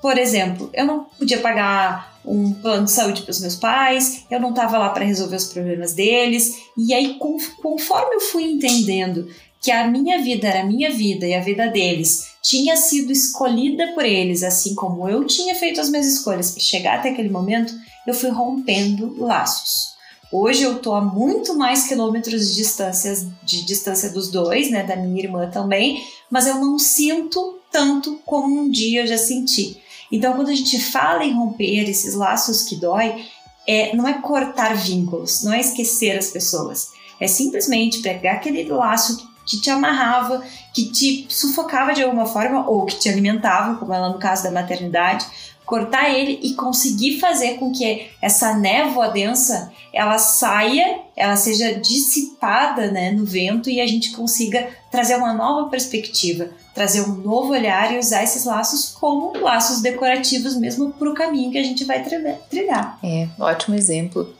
Por 0.00 0.16
exemplo, 0.16 0.70
eu 0.72 0.86
não 0.86 1.04
podia 1.04 1.40
pagar 1.40 2.15
um 2.26 2.52
plano 2.54 2.84
de 2.84 2.90
saúde 2.90 3.22
para 3.22 3.30
os 3.30 3.40
meus 3.40 3.56
pais, 3.56 4.24
eu 4.30 4.40
não 4.40 4.50
estava 4.50 4.78
lá 4.78 4.90
para 4.90 5.04
resolver 5.04 5.36
os 5.36 5.46
problemas 5.46 5.94
deles. 5.94 6.56
E 6.76 6.92
aí, 6.92 7.18
conforme 7.60 8.16
eu 8.16 8.20
fui 8.20 8.44
entendendo 8.44 9.28
que 9.60 9.70
a 9.70 9.88
minha 9.88 10.22
vida 10.22 10.48
era 10.48 10.60
a 10.60 10.66
minha 10.66 10.90
vida 10.90 11.26
e 11.26 11.34
a 11.34 11.40
vida 11.40 11.66
deles 11.68 12.26
tinha 12.42 12.76
sido 12.76 13.10
escolhida 13.10 13.92
por 13.94 14.04
eles, 14.04 14.42
assim 14.42 14.74
como 14.74 15.08
eu 15.08 15.24
tinha 15.24 15.54
feito 15.54 15.80
as 15.80 15.88
minhas 15.88 16.06
escolhas 16.06 16.52
para 16.52 16.62
chegar 16.62 16.98
até 16.98 17.10
aquele 17.10 17.28
momento, 17.28 17.74
eu 18.06 18.14
fui 18.14 18.30
rompendo 18.30 19.16
laços. 19.18 19.96
Hoje 20.30 20.62
eu 20.62 20.78
tô 20.78 20.92
a 20.92 21.00
muito 21.00 21.56
mais 21.56 21.86
quilômetros 21.86 22.50
de 22.50 22.56
distância, 22.56 23.14
de 23.42 23.64
distância 23.64 24.10
dos 24.10 24.30
dois, 24.30 24.70
né, 24.70 24.84
da 24.84 24.96
minha 24.96 25.22
irmã 25.22 25.50
também, 25.50 26.04
mas 26.30 26.46
eu 26.46 26.56
não 26.56 26.78
sinto 26.78 27.58
tanto 27.70 28.20
como 28.24 28.60
um 28.60 28.70
dia 28.70 29.02
eu 29.02 29.06
já 29.06 29.18
senti. 29.18 29.80
Então, 30.10 30.34
quando 30.34 30.48
a 30.48 30.54
gente 30.54 30.78
fala 30.78 31.24
em 31.24 31.32
romper 31.32 31.88
esses 31.88 32.14
laços 32.14 32.62
que 32.62 32.76
dói, 32.76 33.24
é, 33.66 33.94
não 33.96 34.06
é 34.06 34.14
cortar 34.14 34.76
vínculos, 34.76 35.42
não 35.42 35.52
é 35.52 35.60
esquecer 35.60 36.16
as 36.16 36.28
pessoas. 36.30 36.90
É 37.18 37.26
simplesmente 37.26 38.00
pegar 38.00 38.34
aquele 38.34 38.64
laço 38.64 39.28
que 39.44 39.60
te 39.60 39.70
amarrava, 39.70 40.42
que 40.74 40.90
te 40.90 41.26
sufocava 41.28 41.94
de 41.94 42.02
alguma 42.02 42.26
forma 42.26 42.68
ou 42.68 42.84
que 42.84 42.98
te 42.98 43.08
alimentava, 43.08 43.76
como 43.78 43.92
ela 43.92 44.08
no 44.08 44.18
caso 44.18 44.42
da 44.42 44.50
maternidade, 44.50 45.26
cortar 45.66 46.08
ele 46.08 46.38
e 46.42 46.54
conseguir 46.54 47.18
fazer 47.18 47.54
com 47.58 47.72
que 47.72 48.06
essa 48.22 48.54
névoa 48.54 49.08
densa 49.08 49.72
ela 49.92 50.18
saia, 50.18 51.00
ela 51.16 51.36
seja 51.36 51.74
dissipada 51.74 52.90
né, 52.90 53.10
no 53.10 53.24
vento 53.24 53.68
e 53.68 53.80
a 53.80 53.86
gente 53.86 54.12
consiga 54.12 54.68
trazer 54.90 55.16
uma 55.16 55.34
nova 55.34 55.68
perspectiva, 55.68 56.50
trazer 56.74 57.00
um 57.00 57.16
novo 57.16 57.52
olhar 57.52 57.92
e 57.92 57.98
usar 57.98 58.22
esses 58.22 58.44
laços 58.44 58.90
como 58.90 59.36
laços 59.38 59.80
decorativos 59.80 60.56
mesmo 60.56 60.92
para 60.92 61.10
o 61.10 61.14
caminho 61.14 61.50
que 61.50 61.58
a 61.58 61.64
gente 61.64 61.84
vai 61.84 62.02
trilhar. 62.02 62.98
É, 63.02 63.26
ótimo 63.38 63.74
exemplo. 63.74 64.32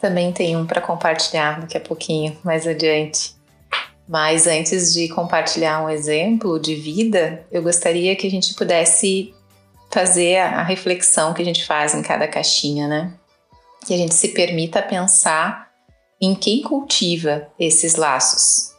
Também 0.00 0.32
tem 0.32 0.56
um 0.56 0.66
para 0.66 0.82
compartilhar 0.82 1.60
daqui 1.60 1.78
a 1.78 1.80
pouquinho, 1.80 2.36
mais 2.44 2.66
adiante. 2.66 3.34
Mas 4.06 4.46
antes 4.46 4.92
de 4.92 5.08
compartilhar 5.08 5.82
um 5.82 5.88
exemplo 5.88 6.60
de 6.60 6.74
vida, 6.74 7.42
eu 7.50 7.62
gostaria 7.62 8.14
que 8.14 8.26
a 8.26 8.30
gente 8.30 8.52
pudesse 8.52 9.33
fazer 9.94 10.38
a 10.38 10.64
reflexão 10.64 11.32
que 11.32 11.40
a 11.40 11.44
gente 11.44 11.64
faz 11.64 11.94
em 11.94 12.02
cada 12.02 12.26
caixinha, 12.26 12.88
né? 12.88 13.12
Que 13.86 13.94
a 13.94 13.96
gente 13.96 14.12
se 14.12 14.28
permita 14.28 14.82
pensar 14.82 15.70
em 16.20 16.34
quem 16.34 16.62
cultiva 16.62 17.46
esses 17.60 17.94
laços. 17.94 18.74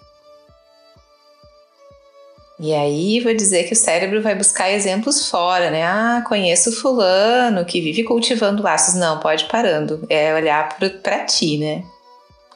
E 2.60 2.74
aí 2.74 3.22
vou 3.22 3.34
dizer 3.34 3.64
que 3.64 3.74
o 3.74 3.78
cérebro 3.78 4.22
vai 4.22 4.36
buscar 4.36 4.70
exemplos 4.70 5.30
fora, 5.30 5.72
né? 5.72 5.84
Ah, 5.84 6.24
conheço 6.28 6.72
fulano 6.82 7.66
que 7.66 7.80
vive 7.80 8.04
cultivando 8.04 8.62
laços. 8.62 8.96
Não, 8.96 9.20
pode 9.20 9.46
parando. 9.46 10.06
É 10.10 10.34
olhar 10.34 10.78
para 11.02 11.26
ti, 11.26 11.58
né? 11.58 11.84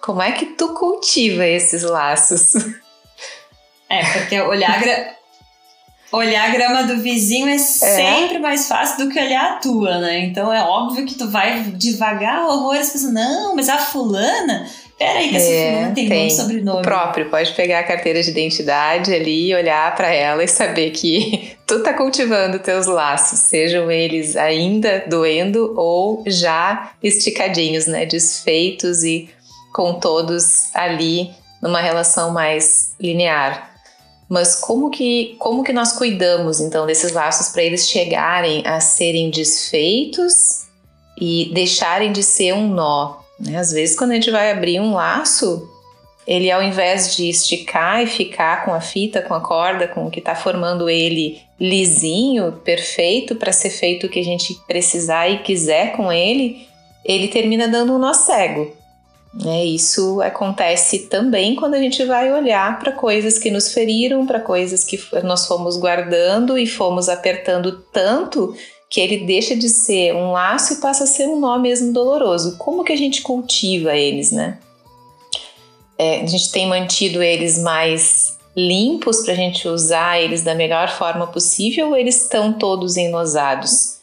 Como 0.01 0.22
é 0.22 0.34
que 0.34 0.48
tu 0.48 0.74
cultiva 0.74 1.46
esses 1.46 1.84
laços? 1.84 2.54
É, 3.89 4.06
porque 4.13 4.39
olhar 4.42 4.80
olhar 6.12 6.50
a 6.50 6.51
grama 6.51 6.84
do 6.84 6.98
vizinho 6.98 7.48
é, 7.48 7.56
é, 7.56 7.58
sempre 7.58 8.39
mais 8.39 8.68
fácil 8.68 9.06
do 9.06 9.12
que 9.12 9.20
olhar 9.20 9.54
a 9.54 9.56
tua, 9.58 10.00
né? 10.00 10.20
Então 10.20 10.51
é 10.51 10.62
óbvio 10.62 11.06
que 11.06 11.16
tu 11.16 11.30
vai 11.30 11.63
devagar 11.63 12.46
horrores 12.46 12.89
pensando, 12.89 13.13
não, 13.13 13.56
mas 13.56 13.70
a 13.70 13.78
fulana 13.78 14.66
Peraí, 15.00 15.30
que 15.30 15.38
é, 15.38 15.86
não 15.86 15.94
tem, 15.94 16.10
tem 16.10 16.18
nome 16.18 16.32
sobrenome. 16.32 16.80
O 16.80 16.82
próprio, 16.82 17.30
pode 17.30 17.54
pegar 17.54 17.80
a 17.80 17.84
carteira 17.84 18.22
de 18.22 18.30
identidade 18.32 19.13
ali, 19.13 19.56
olhar 19.56 19.96
para 19.96 20.13
ela 20.13 20.44
e 20.44 20.48
saber 20.48 20.92
que 20.92 21.56
tu 21.66 21.82
tá 21.82 21.94
cultivando 21.94 22.60
teus 22.60 22.86
laços, 22.86 23.39
sejam 23.39 23.89
eles 23.89 24.36
ainda 24.36 25.06
doendo 25.08 25.74
ou 25.78 26.22
já 26.28 26.92
esticadinhos, 27.01 27.88
né? 27.88 28.06
Desfeitos 28.06 29.01
e 29.04 29.30
com 29.74 29.94
todos 30.01 30.75
ali 30.75 31.32
numa 31.62 31.80
relação 31.80 32.34
mais 32.34 32.94
linear. 33.00 33.69
Mas 34.29 34.55
como 34.55 34.91
que, 34.91 35.36
como 35.39 35.63
que 35.63 35.74
nós 35.74 35.93
cuidamos 35.93 36.59
então 36.59 36.86
desses 36.86 37.12
laços 37.12 37.50
para 37.50 37.63
eles 37.63 37.89
chegarem 37.89 38.62
a 38.65 38.79
serem 38.79 39.31
desfeitos 39.31 40.67
e 41.19 41.50
deixarem 41.51 42.12
de 42.12 42.21
ser 42.21 42.53
um 42.53 42.67
nó? 42.67 43.17
Né? 43.39 43.57
Às 43.57 43.71
vezes, 43.71 43.98
quando 43.98 44.12
a 44.12 44.13
gente 44.15 44.29
vai 44.29 44.51
abrir 44.51 44.79
um 44.79 44.93
laço, 44.93 45.67
ele 46.27 46.51
ao 46.51 46.62
invés 46.62 47.15
de 47.15 47.27
esticar 47.27 48.03
e 48.03 48.05
ficar 48.05 48.65
com 48.65 48.71
a 48.71 48.79
fita, 48.79 49.19
com 49.19 49.33
a 49.33 49.41
corda, 49.41 49.88
com 49.88 50.05
o 50.05 50.12
que 50.12 50.19
está 50.19 50.36
formando 50.36 50.88
ele 50.88 51.41
lisinho, 51.59 52.51
perfeito 52.63 53.36
para 53.36 53.51
ser 53.51 53.71
feito 53.71 54.05
o 54.05 54.09
que 54.09 54.19
a 54.19 54.24
gente 54.24 54.53
precisar 54.67 55.27
e 55.27 55.39
quiser 55.39 55.93
com 55.93 56.12
ele, 56.12 56.67
ele 57.03 57.29
termina 57.29 57.67
dando 57.67 57.95
um 57.95 57.98
nó 57.98 58.13
cego. 58.13 58.78
Né? 59.33 59.63
Isso 59.65 60.21
acontece 60.21 61.00
também 61.07 61.55
quando 61.55 61.75
a 61.75 61.79
gente 61.79 62.03
vai 62.03 62.31
olhar 62.33 62.79
para 62.79 62.91
coisas 62.91 63.38
que 63.38 63.51
nos 63.51 63.71
feriram, 63.71 64.25
para 64.25 64.39
coisas 64.39 64.83
que 64.83 65.00
nós 65.24 65.45
fomos 65.45 65.77
guardando 65.77 66.57
e 66.57 66.65
fomos 66.65 67.07
apertando 67.07 67.83
tanto 67.93 68.55
que 68.89 69.00
ele 69.00 69.25
deixa 69.25 69.55
de 69.55 69.69
ser 69.69 70.15
um 70.15 70.31
laço 70.31 70.74
e 70.74 70.75
passa 70.77 71.03
a 71.03 71.07
ser 71.07 71.27
um 71.27 71.39
nó 71.39 71.59
mesmo 71.59 71.93
doloroso. 71.93 72.57
Como 72.57 72.83
que 72.83 72.91
a 72.91 72.98
gente 72.98 73.21
cultiva 73.21 73.95
eles, 73.95 74.31
né? 74.31 74.57
É, 75.95 76.21
a 76.21 76.25
gente 76.25 76.51
tem 76.51 76.67
mantido 76.67 77.21
eles 77.21 77.59
mais 77.59 78.39
limpos 78.57 79.21
para 79.21 79.33
a 79.33 79.36
gente 79.36 79.67
usar 79.67 80.19
eles 80.19 80.41
da 80.41 80.55
melhor 80.55 80.89
forma 80.89 81.27
possível 81.27 81.89
ou 81.89 81.95
eles 81.95 82.24
estão 82.24 82.51
todos 82.53 82.98
enosados? 82.98 83.99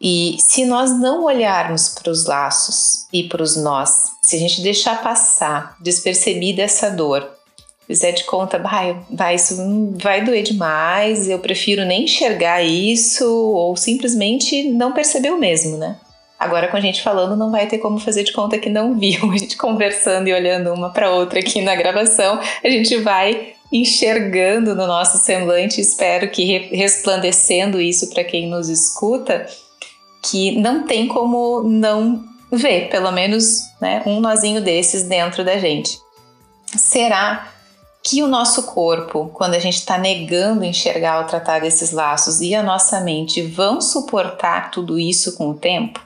E 0.00 0.36
se 0.38 0.64
nós 0.64 0.98
não 0.98 1.24
olharmos 1.24 1.88
para 1.88 2.10
os 2.10 2.26
laços 2.26 3.06
e 3.12 3.24
para 3.24 3.42
os 3.42 3.56
nós, 3.56 4.12
se 4.22 4.36
a 4.36 4.38
gente 4.38 4.60
deixar 4.60 5.02
passar 5.02 5.76
despercebida 5.80 6.62
essa 6.62 6.90
dor, 6.90 7.30
fizer 7.86 8.12
de 8.12 8.24
conta, 8.24 8.58
vai, 8.58 8.98
vai, 9.10 9.34
isso 9.34 9.56
vai 9.96 10.24
doer 10.24 10.42
demais, 10.42 11.28
eu 11.28 11.38
prefiro 11.38 11.84
nem 11.84 12.04
enxergar 12.04 12.62
isso 12.62 13.26
ou 13.26 13.76
simplesmente 13.76 14.68
não 14.70 14.92
perceber 14.92 15.30
o 15.30 15.38
mesmo, 15.38 15.76
né? 15.76 15.96
Agora, 16.38 16.68
com 16.68 16.76
a 16.76 16.80
gente 16.80 17.00
falando, 17.00 17.36
não 17.36 17.50
vai 17.50 17.66
ter 17.66 17.78
como 17.78 17.98
fazer 17.98 18.24
de 18.24 18.32
conta 18.32 18.58
que 18.58 18.68
não 18.68 18.98
viu. 18.98 19.30
A 19.32 19.36
gente 19.38 19.56
conversando 19.56 20.28
e 20.28 20.32
olhando 20.34 20.72
uma 20.72 20.90
para 20.90 21.10
outra 21.10 21.38
aqui 21.38 21.62
na 21.62 21.74
gravação, 21.74 22.38
a 22.62 22.68
gente 22.68 22.96
vai 22.98 23.54
enxergando 23.72 24.74
no 24.74 24.86
nosso 24.86 25.18
semblante, 25.18 25.80
espero 25.80 26.30
que 26.30 26.58
resplandecendo 26.68 27.80
isso 27.80 28.10
para 28.10 28.22
quem 28.22 28.48
nos 28.48 28.68
escuta, 28.68 29.46
que 30.24 30.58
não 30.58 30.86
tem 30.86 31.06
como 31.06 31.62
não 31.62 32.24
ver, 32.50 32.88
pelo 32.88 33.12
menos 33.12 33.60
né, 33.80 34.02
um 34.06 34.20
nozinho 34.20 34.62
desses 34.62 35.02
dentro 35.02 35.44
da 35.44 35.58
gente. 35.58 36.00
Será 36.66 37.48
que 38.02 38.22
o 38.22 38.26
nosso 38.26 38.64
corpo, 38.64 39.30
quando 39.34 39.54
a 39.54 39.58
gente 39.58 39.76
está 39.76 39.98
negando 39.98 40.64
enxergar 40.64 41.20
ou 41.20 41.26
tratar 41.26 41.60
desses 41.60 41.90
laços, 41.90 42.40
e 42.40 42.54
a 42.54 42.62
nossa 42.62 43.00
mente 43.00 43.42
vão 43.42 43.80
suportar 43.80 44.70
tudo 44.70 44.98
isso 44.98 45.36
com 45.36 45.50
o 45.50 45.54
tempo? 45.54 46.00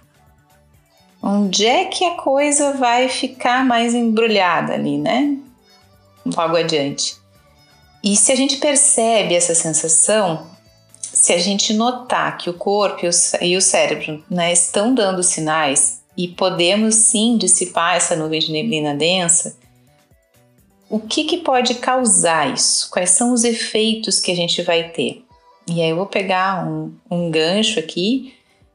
Onde 1.22 1.66
é 1.66 1.84
que 1.84 2.04
a 2.04 2.14
coisa 2.14 2.72
vai 2.74 3.08
ficar 3.08 3.64
mais 3.64 3.94
embrulhada 3.94 4.74
ali, 4.74 4.98
né? 4.98 5.36
Logo 6.24 6.56
adiante. 6.56 7.16
E 8.02 8.14
se 8.16 8.30
a 8.30 8.36
gente 8.36 8.58
percebe 8.58 9.34
essa 9.34 9.54
sensação, 9.54 10.46
se 11.28 11.34
a 11.34 11.38
gente 11.38 11.74
notar 11.74 12.38
que 12.38 12.48
o 12.48 12.54
corpo 12.54 13.02
e 13.42 13.54
o 13.54 13.60
cérebro 13.60 14.24
né, 14.30 14.50
estão 14.50 14.94
dando 14.94 15.22
sinais 15.22 16.02
e 16.16 16.26
podemos 16.26 16.94
sim 16.94 17.36
dissipar 17.36 17.96
essa 17.96 18.16
nuvem 18.16 18.40
de 18.40 18.50
neblina 18.50 18.94
densa, 18.94 19.54
o 20.88 20.98
que, 20.98 21.24
que 21.24 21.36
pode 21.36 21.74
causar 21.74 22.54
isso? 22.54 22.88
Quais 22.90 23.10
são 23.10 23.34
os 23.34 23.44
efeitos 23.44 24.20
que 24.20 24.32
a 24.32 24.34
gente 24.34 24.62
vai 24.62 24.88
ter? 24.88 25.22
E 25.66 25.82
aí 25.82 25.90
eu 25.90 25.96
vou 25.96 26.06
pegar 26.06 26.66
um, 26.66 26.94
um 27.10 27.30
gancho 27.30 27.78
aqui, 27.78 28.32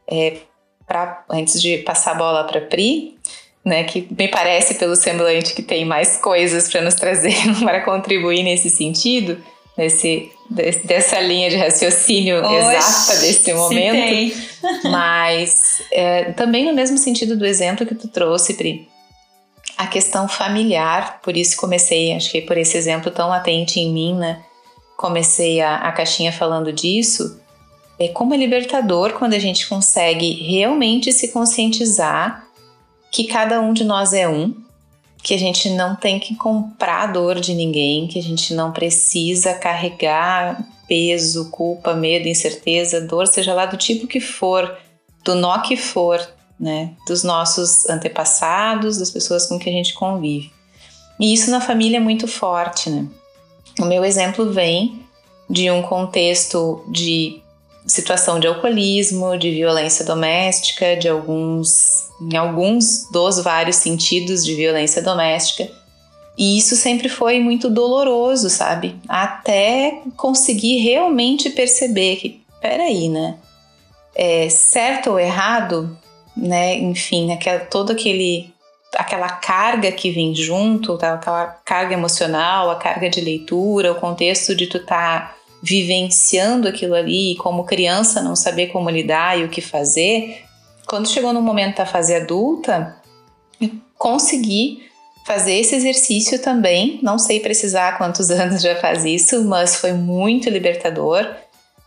é, 0.07 0.37
pra, 0.85 1.25
antes 1.31 1.59
de 1.59 1.79
passar 1.79 2.11
a 2.11 2.15
bola 2.19 2.43
para 2.43 2.61
Pri, 2.61 3.17
né, 3.65 3.83
que 3.83 4.07
me 4.15 4.27
parece 4.27 4.75
pelo 4.75 4.95
semblante 4.95 5.55
que 5.55 5.63
tem 5.63 5.85
mais 5.85 6.17
coisas 6.17 6.69
para 6.69 6.83
nos 6.83 6.93
trazer 6.93 7.33
para 7.65 7.81
contribuir 7.81 8.43
nesse 8.43 8.69
sentido, 8.69 9.43
nesse, 9.75 10.31
desse, 10.49 10.85
dessa 10.85 11.19
linha 11.19 11.49
de 11.49 11.57
raciocínio 11.57 12.37
exata 12.37 13.19
desse 13.19 13.53
momento. 13.53 14.35
Mas 14.89 15.81
é, 15.91 16.31
também 16.33 16.65
no 16.65 16.73
mesmo 16.73 16.97
sentido 16.97 17.35
do 17.35 17.45
exemplo 17.45 17.85
que 17.85 17.95
tu 17.95 18.07
trouxe, 18.07 18.53
Pri, 18.53 18.87
a 19.77 19.87
questão 19.87 20.27
familiar, 20.27 21.19
por 21.21 21.35
isso 21.35 21.57
comecei, 21.57 22.13
acho 22.13 22.31
que 22.31 22.41
por 22.41 22.57
esse 22.57 22.77
exemplo 22.77 23.11
tão 23.11 23.29
latente 23.29 23.79
em 23.79 23.91
mim, 23.91 24.15
né? 24.15 24.41
Comecei 24.97 25.59
a, 25.59 25.77
a 25.77 25.91
caixinha 25.91 26.31
falando 26.31 26.71
disso. 26.71 27.39
É 27.99 28.07
como 28.07 28.33
é 28.33 28.37
libertador 28.37 29.13
quando 29.13 29.33
a 29.33 29.39
gente 29.39 29.67
consegue 29.67 30.31
realmente 30.31 31.11
se 31.11 31.31
conscientizar 31.31 32.47
que 33.11 33.25
cada 33.25 33.61
um 33.61 33.73
de 33.73 33.83
nós 33.83 34.13
é 34.13 34.27
um, 34.27 34.55
que 35.23 35.33
a 35.33 35.39
gente 35.39 35.69
não 35.69 35.95
tem 35.95 36.19
que 36.19 36.35
comprar 36.35 37.07
dor 37.07 37.39
de 37.39 37.53
ninguém, 37.53 38.07
que 38.07 38.19
a 38.19 38.21
gente 38.21 38.53
não 38.53 38.73
precisa 38.73 39.53
carregar 39.53 40.61
peso, 40.87 41.49
culpa, 41.49 41.93
medo, 41.93 42.27
incerteza, 42.27 42.99
dor, 42.99 43.25
seja 43.25 43.53
lá 43.53 43.65
do 43.65 43.77
tipo 43.77 44.05
que 44.05 44.19
for, 44.19 44.77
do 45.23 45.33
nó 45.33 45.59
que 45.61 45.77
for, 45.77 46.19
né, 46.59 46.91
dos 47.07 47.23
nossos 47.23 47.89
antepassados, 47.89 48.97
das 48.97 49.09
pessoas 49.09 49.47
com 49.47 49.57
que 49.57 49.69
a 49.69 49.73
gente 49.73 49.93
convive. 49.93 50.51
E 51.19 51.33
isso 51.33 51.49
na 51.49 51.61
família 51.61 51.97
é 51.97 52.01
muito 52.01 52.27
forte, 52.27 52.89
né? 52.89 53.07
O 53.79 53.85
meu 53.85 54.03
exemplo 54.03 54.51
vem 54.51 55.03
de 55.49 55.71
um 55.71 55.81
contexto 55.81 56.83
de 56.89 57.41
situação 57.85 58.39
de 58.39 58.47
alcoolismo, 58.47 59.37
de 59.37 59.51
violência 59.51 60.05
doméstica, 60.05 60.95
de 60.95 61.07
alguns, 61.07 62.09
em 62.31 62.35
alguns 62.35 63.09
dos 63.11 63.41
vários 63.43 63.77
sentidos 63.77 64.45
de 64.45 64.55
violência 64.55 65.01
doméstica. 65.01 65.69
E 66.37 66.57
isso 66.57 66.75
sempre 66.75 67.09
foi 67.09 67.39
muito 67.39 67.69
doloroso, 67.69 68.49
sabe? 68.49 68.95
Até 69.07 70.01
conseguir 70.17 70.77
realmente 70.77 71.49
perceber 71.51 72.15
que, 72.15 72.41
peraí, 72.59 73.07
né? 73.07 73.37
É, 74.15 74.49
certo 74.49 75.11
ou 75.11 75.19
errado, 75.19 75.95
né? 76.35 76.75
Enfim, 76.75 77.31
aquela, 77.31 77.59
todo 77.59 77.91
aquele 77.91 78.51
aquela 78.95 79.29
carga 79.29 79.91
que 79.91 80.11
vem 80.11 80.35
junto, 80.35 80.97
tá? 80.97 81.13
aquela 81.13 81.47
carga 81.65 81.93
emocional, 81.93 82.69
a 82.69 82.75
carga 82.75 83.09
de 83.09 83.21
leitura, 83.21 83.91
o 83.91 83.95
contexto 83.95 84.55
de 84.55 84.67
tu 84.67 84.77
estar 84.77 85.29
tá 85.29 85.35
vivenciando 85.63 86.67
aquilo 86.67 86.93
ali, 86.93 87.35
como 87.37 87.63
criança 87.63 88.21
não 88.21 88.35
saber 88.35 88.67
como 88.67 88.89
lidar 88.89 89.39
e 89.39 89.45
o 89.45 89.49
que 89.49 89.61
fazer. 89.61 90.43
Quando 90.87 91.09
chegou 91.09 91.33
no 91.33 91.41
momento 91.41 91.77
da 91.77 91.85
fase 91.85 92.13
adulta, 92.15 92.95
consegui 93.97 94.83
fazer 95.25 95.53
esse 95.53 95.75
exercício 95.75 96.41
também. 96.41 96.99
Não 97.01 97.17
sei 97.17 97.39
precisar 97.39 97.97
quantos 97.97 98.29
anos 98.31 98.61
já 98.61 98.75
faz 98.75 99.05
isso, 99.05 99.43
mas 99.45 99.75
foi 99.75 99.93
muito 99.93 100.49
libertador. 100.49 101.27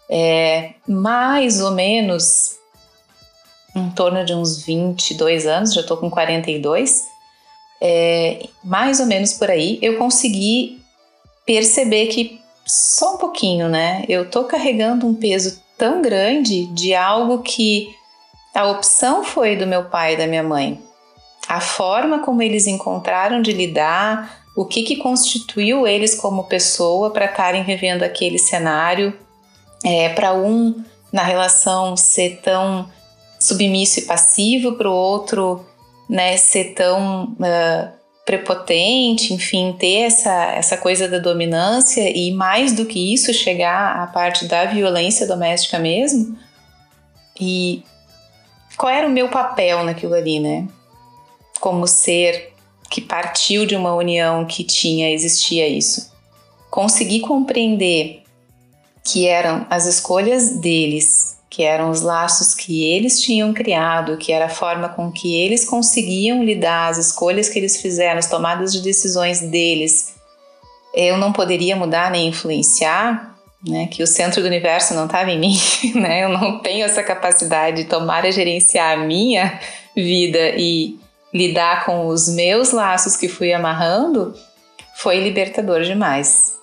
É, 0.08 0.74
mais 0.86 1.60
ou 1.60 1.72
menos 1.72 2.56
em 3.76 3.90
torno 3.90 4.24
de 4.24 4.32
uns 4.32 4.62
22 4.64 5.46
anos, 5.46 5.74
já 5.74 5.82
estou 5.82 5.98
com 5.98 6.10
42, 6.10 7.04
é, 7.80 8.48
mais 8.64 9.00
ou 9.00 9.06
menos 9.06 9.34
por 9.34 9.50
aí, 9.50 9.78
eu 9.82 9.98
consegui 9.98 10.80
perceber 11.44 12.06
que 12.06 12.40
só 12.64 13.14
um 13.14 13.18
pouquinho, 13.18 13.68
né? 13.68 14.04
Eu 14.08 14.30
tô 14.30 14.44
carregando 14.44 15.06
um 15.06 15.14
peso 15.14 15.62
tão 15.76 16.00
grande 16.00 16.66
de 16.66 16.94
algo 16.94 17.42
que 17.42 17.94
a 18.56 18.70
opção 18.70 19.22
foi 19.22 19.54
do 19.54 19.66
meu 19.66 19.84
pai 19.84 20.14
e 20.14 20.16
da 20.16 20.26
minha 20.26 20.42
mãe. 20.42 20.80
A 21.46 21.60
forma 21.60 22.20
como 22.20 22.40
eles 22.40 22.66
encontraram 22.66 23.42
de 23.42 23.52
lidar, 23.52 24.40
o 24.56 24.64
que, 24.64 24.82
que 24.82 24.96
constituiu 24.96 25.86
eles 25.86 26.14
como 26.14 26.44
pessoa 26.44 27.10
para 27.10 27.26
estarem 27.26 27.62
vivendo 27.64 28.02
aquele 28.02 28.38
cenário, 28.38 29.12
é, 29.84 30.08
para 30.08 30.32
um 30.32 30.82
na 31.12 31.22
relação 31.22 31.96
ser 31.96 32.40
tão 32.42 32.88
submisso 33.38 34.00
e 34.00 34.02
passivo, 34.02 34.72
para 34.72 34.88
o 34.88 34.94
outro 34.94 35.64
né, 36.08 36.38
ser 36.38 36.72
tão 36.72 37.24
uh, 37.24 37.92
prepotente, 38.24 39.34
enfim, 39.34 39.76
ter 39.78 40.06
essa, 40.06 40.46
essa 40.54 40.78
coisa 40.78 41.06
da 41.06 41.18
dominância 41.18 42.10
e 42.10 42.32
mais 42.32 42.72
do 42.72 42.86
que 42.86 43.12
isso, 43.12 43.34
chegar 43.34 44.02
à 44.02 44.06
parte 44.06 44.46
da 44.46 44.64
violência 44.64 45.26
doméstica 45.26 45.78
mesmo. 45.78 46.36
E 47.38 47.84
qual 48.76 48.92
era 48.92 49.06
o 49.06 49.10
meu 49.10 49.28
papel 49.28 49.84
naquilo 49.84 50.14
ali, 50.14 50.38
né? 50.38 50.68
Como 51.60 51.86
ser 51.86 52.52
que 52.90 53.00
partiu 53.00 53.66
de 53.66 53.74
uma 53.74 53.94
união 53.94 54.44
que 54.44 54.62
tinha, 54.62 55.10
existia 55.10 55.66
isso. 55.66 56.12
Consegui 56.70 57.20
compreender 57.20 58.22
que 59.02 59.26
eram 59.26 59.66
as 59.70 59.86
escolhas 59.86 60.58
deles, 60.58 61.38
que 61.48 61.62
eram 61.62 61.90
os 61.90 62.02
laços 62.02 62.54
que 62.54 62.84
eles 62.84 63.20
tinham 63.20 63.54
criado, 63.54 64.16
que 64.16 64.32
era 64.32 64.46
a 64.46 64.50
forma 64.50 64.88
com 64.88 65.10
que 65.10 65.40
eles 65.40 65.64
conseguiam 65.64 66.44
lidar, 66.44 66.90
as 66.90 66.98
escolhas 66.98 67.48
que 67.48 67.58
eles 67.58 67.80
fizeram, 67.80 68.18
as 68.18 68.28
tomadas 68.28 68.72
de 68.72 68.82
decisões 68.82 69.40
deles. 69.40 70.14
Eu 70.92 71.16
não 71.16 71.32
poderia 71.32 71.76
mudar 71.76 72.10
nem 72.10 72.28
influenciar, 72.28 73.35
né, 73.64 73.86
que 73.86 74.02
o 74.02 74.06
centro 74.06 74.40
do 74.40 74.46
universo 74.46 74.94
não 74.94 75.06
estava 75.06 75.30
em 75.30 75.38
mim, 75.38 75.56
né, 75.94 76.24
eu 76.24 76.28
não 76.28 76.58
tenho 76.60 76.84
essa 76.84 77.02
capacidade 77.02 77.82
de 77.82 77.88
tomar 77.88 78.24
e 78.24 78.32
gerenciar 78.32 78.98
a 78.98 79.02
minha 79.02 79.60
vida 79.94 80.54
e 80.56 80.98
lidar 81.32 81.84
com 81.84 82.06
os 82.06 82.28
meus 82.28 82.72
laços 82.72 83.16
que 83.16 83.28
fui 83.28 83.52
amarrando, 83.52 84.34
foi 84.96 85.20
libertador 85.20 85.82
demais. 85.82 86.56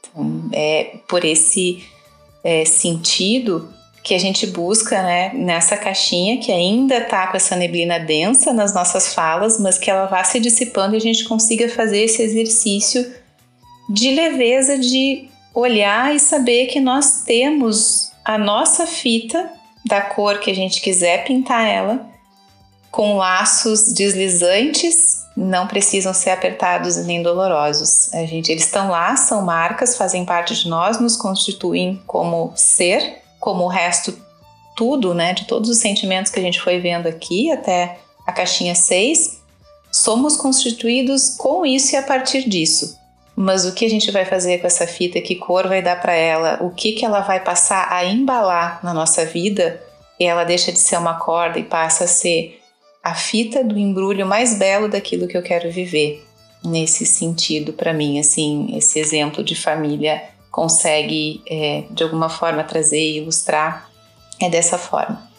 Então, 0.00 0.50
é 0.52 0.96
por 1.08 1.24
esse 1.24 1.84
é, 2.44 2.64
sentido 2.64 3.72
que 4.02 4.14
a 4.14 4.18
gente 4.18 4.46
busca 4.48 5.00
né, 5.00 5.32
nessa 5.32 5.76
caixinha 5.76 6.38
que 6.38 6.50
ainda 6.50 6.98
está 6.98 7.28
com 7.28 7.36
essa 7.36 7.54
neblina 7.54 8.00
densa 8.00 8.52
nas 8.52 8.74
nossas 8.74 9.14
falas, 9.14 9.60
mas 9.60 9.78
que 9.78 9.90
ela 9.90 10.06
vá 10.06 10.24
se 10.24 10.40
dissipando 10.40 10.94
e 10.94 10.98
a 10.98 11.00
gente 11.00 11.24
consiga 11.24 11.68
fazer 11.68 12.02
esse 12.02 12.20
exercício 12.20 13.14
de 13.88 14.10
leveza, 14.10 14.76
de 14.76 15.28
olhar 15.54 16.14
e 16.14 16.18
saber 16.18 16.66
que 16.66 16.80
nós 16.80 17.22
temos 17.24 18.10
a 18.24 18.38
nossa 18.38 18.86
fita 18.86 19.50
da 19.84 20.00
cor 20.00 20.38
que 20.38 20.50
a 20.50 20.54
gente 20.54 20.80
quiser 20.80 21.24
pintar 21.24 21.66
ela, 21.66 22.06
com 22.90 23.16
laços 23.16 23.92
deslizantes, 23.92 25.22
não 25.36 25.66
precisam 25.66 26.12
ser 26.12 26.30
apertados 26.30 26.96
nem 26.98 27.22
dolorosos. 27.22 28.12
A 28.12 28.24
gente, 28.26 28.52
eles 28.52 28.64
estão 28.64 28.90
lá, 28.90 29.16
são 29.16 29.42
marcas, 29.42 29.96
fazem 29.96 30.24
parte 30.24 30.54
de 30.54 30.68
nós, 30.68 31.00
nos 31.00 31.16
constituem 31.16 32.02
como 32.06 32.52
ser, 32.54 33.22
como 33.40 33.64
o 33.64 33.68
resto 33.68 34.16
tudo, 34.76 35.14
né, 35.14 35.32
de 35.32 35.46
todos 35.46 35.68
os 35.68 35.78
sentimentos 35.78 36.30
que 36.30 36.38
a 36.38 36.42
gente 36.42 36.60
foi 36.60 36.78
vendo 36.78 37.06
aqui 37.06 37.50
até 37.50 37.98
a 38.26 38.32
caixinha 38.32 38.74
6, 38.74 39.42
somos 39.90 40.36
constituídos 40.36 41.30
com 41.30 41.66
isso 41.66 41.94
e 41.94 41.96
a 41.96 42.02
partir 42.02 42.48
disso. 42.48 42.98
Mas 43.34 43.64
o 43.64 43.72
que 43.72 43.84
a 43.84 43.90
gente 43.90 44.10
vai 44.10 44.24
fazer 44.24 44.58
com 44.58 44.66
essa 44.66 44.86
fita? 44.86 45.20
Que 45.20 45.36
cor 45.36 45.66
vai 45.66 45.80
dar 45.82 46.00
para 46.00 46.14
ela? 46.14 46.58
O 46.60 46.70
que, 46.70 46.92
que 46.92 47.04
ela 47.04 47.20
vai 47.20 47.40
passar 47.40 47.88
a 47.90 48.04
embalar 48.04 48.80
na 48.82 48.92
nossa 48.92 49.24
vida? 49.24 49.82
E 50.20 50.24
ela 50.24 50.44
deixa 50.44 50.70
de 50.70 50.78
ser 50.78 50.98
uma 50.98 51.18
corda 51.18 51.58
e 51.58 51.64
passa 51.64 52.04
a 52.04 52.08
ser 52.08 52.60
a 53.02 53.14
fita 53.14 53.64
do 53.64 53.78
embrulho 53.78 54.26
mais 54.26 54.58
belo 54.58 54.88
daquilo 54.88 55.26
que 55.26 55.36
eu 55.36 55.42
quero 55.42 55.70
viver. 55.70 56.24
Nesse 56.64 57.04
sentido, 57.04 57.72
para 57.72 57.92
mim, 57.92 58.20
assim, 58.20 58.76
esse 58.76 59.00
exemplo 59.00 59.42
de 59.42 59.56
família 59.56 60.22
consegue 60.50 61.42
é, 61.48 61.84
de 61.90 62.04
alguma 62.04 62.28
forma 62.28 62.62
trazer 62.62 63.00
e 63.00 63.16
ilustrar 63.18 63.90
é 64.40 64.48
dessa 64.48 64.76
forma 64.76 65.31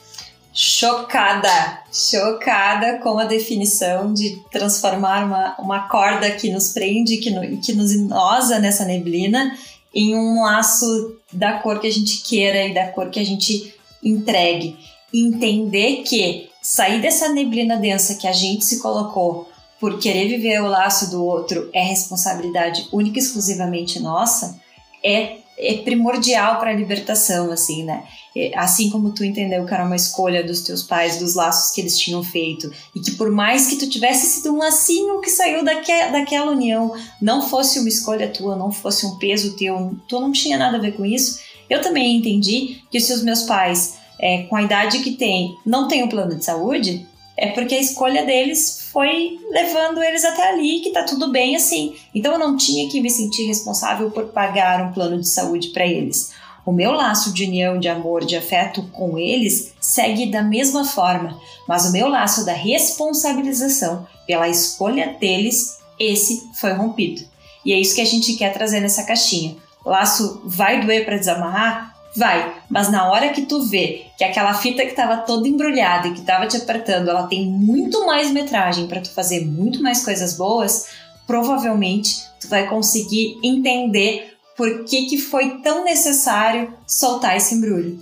chocada, 0.54 1.80
chocada 1.92 3.00
com 3.00 3.18
a 3.18 3.26
definição 3.26 4.14
de 4.14 4.40
transformar 4.52 5.26
uma, 5.26 5.56
uma 5.58 5.90
corda 5.90 6.30
que 6.32 6.52
nos 6.52 6.70
prende, 6.70 7.18
que, 7.18 7.32
no, 7.32 7.58
que 7.58 7.74
nos 7.74 7.92
inosa 7.92 8.60
nessa 8.60 8.86
neblina, 8.86 9.58
em 9.94 10.16
um 10.16 10.44
laço 10.44 11.18
da 11.32 11.54
cor 11.54 11.80
que 11.80 11.88
a 11.88 11.92
gente 11.92 12.22
queira 12.22 12.66
e 12.68 12.74
da 12.74 12.88
cor 12.88 13.10
que 13.10 13.20
a 13.20 13.26
gente 13.26 13.74
entregue. 14.04 14.78
Entender 15.12 16.04
que 16.04 16.50
sair 16.62 17.02
dessa 17.02 17.30
neblina 17.30 17.78
densa 17.78 18.16
que 18.16 18.28
a 18.28 18.34
gente 18.34 18.64
se 18.64 18.80
colocou 18.80 19.50
por 19.80 20.00
querer 20.00 20.30
viver 20.30 20.62
o 20.62 20.68
laço 20.68 21.12
do 21.12 21.26
outro 21.26 21.70
é 21.74 21.82
responsabilidade 21.82 22.88
única 22.92 23.20
e 23.20 23.22
exclusivamente 23.22 24.00
nossa, 24.00 24.60
é 25.04 25.43
é 25.58 25.78
primordial 25.78 26.60
para 26.60 26.72
a 26.72 26.76
libertação, 26.76 27.52
assim, 27.52 27.84
né? 27.84 28.04
É, 28.36 28.52
assim 28.58 28.90
como 28.90 29.12
tu 29.12 29.24
entendeu 29.24 29.66
que 29.66 29.74
era 29.74 29.86
uma 29.86 29.96
escolha 29.96 30.44
dos 30.44 30.62
teus 30.62 30.82
pais, 30.82 31.20
dos 31.20 31.36
laços 31.36 31.72
que 31.74 31.82
eles 31.82 31.98
tinham 31.98 32.24
feito, 32.24 32.72
e 32.96 33.00
que 33.00 33.12
por 33.12 33.30
mais 33.30 33.68
que 33.68 33.76
tu 33.76 33.88
tivesse 33.88 34.26
sido 34.26 34.54
um 34.54 34.58
lacinho 34.58 35.22
que 35.22 35.30
saiu 35.30 35.64
daque, 35.64 35.92
daquela 36.12 36.52
união, 36.52 36.96
não 37.22 37.48
fosse 37.48 37.80
uma 37.80 37.90
escolha 37.90 38.28
tua, 38.28 38.56
não 38.56 38.72
fosse 38.72 39.06
um 39.06 39.18
peso 39.18 39.56
teu, 39.56 39.96
tu 40.08 40.20
não 40.20 40.32
tinha 40.32 40.58
nada 40.58 40.78
a 40.78 40.82
ver 40.82 40.94
com 40.94 41.06
isso, 41.06 41.40
eu 41.70 41.82
também 41.82 42.18
entendi 42.18 42.82
que 42.90 43.00
se 43.00 43.14
os 43.14 43.24
meus 43.24 43.44
pais, 43.44 43.98
é, 44.20 44.44
com 44.44 44.56
a 44.56 44.64
idade 44.64 45.00
que 45.00 45.12
têm, 45.12 45.56
não 45.66 45.88
têm 45.88 46.04
um 46.04 46.10
plano 46.10 46.36
de 46.36 46.44
saúde, 46.44 47.06
é 47.36 47.48
porque 47.48 47.76
a 47.76 47.82
escolha 47.82 48.26
deles 48.26 48.90
foi 48.92 49.40
levando 49.50 50.04
eles 50.04 50.24
até 50.24 50.50
ali, 50.50 50.80
que 50.82 50.92
tá 50.92 51.04
tudo 51.04 51.32
bem 51.32 51.56
assim. 51.56 51.96
Então 52.14 52.34
eu 52.34 52.40
não 52.40 52.56
tinha 52.56 52.90
que 52.90 53.02
me 53.02 53.10
sentir 53.10 53.46
responsável 53.46 54.12
por 54.12 54.26
pagar 54.26 54.82
um 54.82 54.94
plano 54.94 55.20
de 55.20 55.28
saúde 55.28 55.70
para 55.70 55.86
eles. 55.86 56.32
O 56.66 56.72
meu 56.72 56.92
laço 56.92 57.34
de 57.34 57.46
união, 57.46 57.78
de 57.78 57.90
amor, 57.90 58.24
de 58.24 58.38
afeto 58.38 58.84
com 58.94 59.18
eles 59.18 59.74
segue 59.82 60.28
da 60.28 60.42
mesma 60.42 60.86
forma, 60.86 61.38
mas 61.68 61.86
o 61.86 61.92
meu 61.92 62.08
laço 62.08 62.46
da 62.46 62.54
responsabilização 62.54 64.08
pela 64.26 64.48
escolha 64.48 65.18
deles, 65.20 65.78
esse 66.00 66.50
foi 66.54 66.72
rompido. 66.72 67.22
E 67.66 67.74
é 67.74 67.80
isso 67.80 67.96
que 67.96 68.02
a 68.02 68.06
gente 68.06 68.34
quer 68.36 68.54
trazer 68.54 68.80
nessa 68.80 69.04
caixinha. 69.04 69.56
Laço 69.86 70.42
vai 70.46 70.82
doer 70.82 71.04
para 71.04 71.18
desamarrar? 71.18 71.93
Vai, 72.16 72.62
mas 72.70 72.92
na 72.92 73.10
hora 73.10 73.30
que 73.30 73.44
tu 73.44 73.64
vê 73.64 74.06
que 74.18 74.24
aquela 74.24 74.54
fita 74.54 74.84
que 74.84 74.92
estava 74.92 75.18
toda 75.18 75.48
embrulhada 75.48 76.08
e 76.08 76.14
que 76.14 76.20
estava 76.20 76.46
te 76.46 76.58
apertando, 76.58 77.10
ela 77.10 77.28
tem 77.28 77.48
muito 77.48 78.06
mais 78.06 78.32
metragem 78.32 78.88
para 78.88 79.02
tu 79.02 79.10
fazer 79.10 79.46
muito 79.46 79.82
mais 79.82 80.06
coisas 80.06 80.38
boas, 80.38 80.88
provavelmente 81.26 82.24
tu 82.40 82.48
vai 82.48 82.68
conseguir 82.68 83.40
entender 83.44 84.38
por 84.56 84.86
que, 84.86 85.08
que 85.08 85.18
foi 85.18 85.62
tão 85.62 85.84
necessário 85.84 86.72
soltar 86.86 87.36
esse 87.36 87.56
embrulho. 87.56 88.00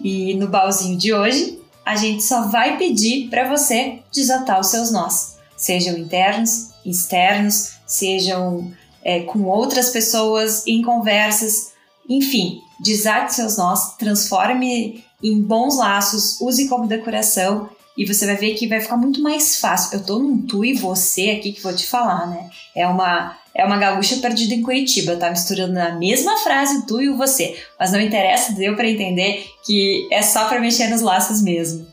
E 0.00 0.34
no 0.34 0.46
baúzinho 0.46 0.96
de 0.96 1.12
hoje, 1.12 1.58
a 1.84 1.96
gente 1.96 2.22
só 2.22 2.46
vai 2.46 2.78
pedir 2.78 3.28
para 3.28 3.48
você 3.48 3.98
desatar 4.12 4.60
os 4.60 4.68
seus 4.68 4.92
nós, 4.92 5.38
sejam 5.56 5.98
internos, 5.98 6.70
externos, 6.86 7.72
sejam 7.84 8.70
é, 9.02 9.20
com 9.20 9.42
outras 9.42 9.90
pessoas, 9.90 10.64
em 10.68 10.82
conversas, 10.82 11.72
enfim, 12.08 12.62
desate 12.80 13.34
seus 13.34 13.56
nós, 13.56 13.96
transforme 13.96 15.04
em 15.22 15.40
bons 15.40 15.76
laços, 15.76 16.40
use 16.40 16.68
como 16.68 16.86
decoração 16.86 17.68
e 17.96 18.06
você 18.06 18.24
vai 18.24 18.36
ver 18.36 18.54
que 18.54 18.66
vai 18.66 18.80
ficar 18.80 18.96
muito 18.96 19.20
mais 19.20 19.60
fácil. 19.60 19.98
Eu 19.98 20.04
tô 20.04 20.18
num 20.18 20.46
tu 20.46 20.64
e 20.64 20.72
você 20.74 21.30
aqui 21.30 21.52
que 21.52 21.62
vou 21.62 21.74
te 21.74 21.86
falar, 21.86 22.26
né? 22.26 22.48
É 22.74 22.86
uma 22.86 23.38
é 23.54 23.64
uma 23.64 23.78
gaúcha 23.78 24.16
perdida 24.18 24.54
em 24.54 24.62
Curitiba, 24.62 25.16
tá 25.16 25.28
misturando 25.28 25.72
na 25.72 25.92
mesma 25.92 26.36
frase 26.38 26.86
tu 26.86 27.00
e 27.00 27.08
o 27.08 27.16
você, 27.16 27.60
mas 27.78 27.90
não 27.90 28.00
interessa, 28.00 28.52
deu 28.52 28.76
para 28.76 28.88
entender 28.88 29.44
que 29.66 30.08
é 30.10 30.22
só 30.22 30.48
para 30.48 30.60
mexer 30.60 30.88
nos 30.88 31.00
laços 31.00 31.42
mesmo. 31.42 31.86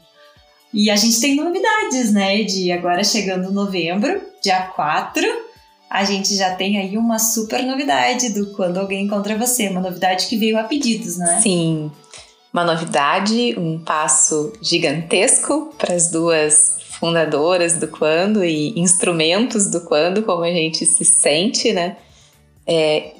E 0.72 0.92
a 0.92 0.96
gente 0.96 1.20
tem 1.20 1.36
novidades, 1.36 2.14
né, 2.14 2.44
de 2.44 2.72
agora 2.72 3.04
chegando 3.04 3.52
novembro, 3.52 4.22
dia 4.42 4.62
4, 4.68 5.26
a 5.90 6.04
gente 6.04 6.36
já 6.36 6.54
tem 6.56 6.78
aí 6.78 6.98
uma 6.98 7.18
super 7.18 7.64
novidade 7.64 8.30
do 8.30 8.48
Quando 8.54 8.78
Alguém 8.78 9.06
Encontra 9.06 9.38
Você, 9.38 9.70
uma 9.70 9.82
novidade 9.82 10.28
que 10.28 10.38
veio 10.38 10.58
a 10.58 10.64
pedidos, 10.64 11.18
né? 11.18 11.40
Sim, 11.42 11.92
uma 12.54 12.64
novidade, 12.64 13.56
um 13.58 13.80
passo 13.80 14.52
gigantesco 14.62 15.74
para 15.78 15.94
as 15.94 16.10
duas 16.10 16.78
fundadoras 17.00 17.76
do 17.78 17.88
Quando 17.88 18.44
e 18.44 18.78
instrumentos 18.80 19.68
do 19.68 19.82
Quando, 19.82 20.24
como 20.24 20.44
a 20.44 20.52
gente 20.52 20.86
se 20.86 21.06
sente, 21.06 21.72
né? 21.72 21.98
É, 22.66 23.12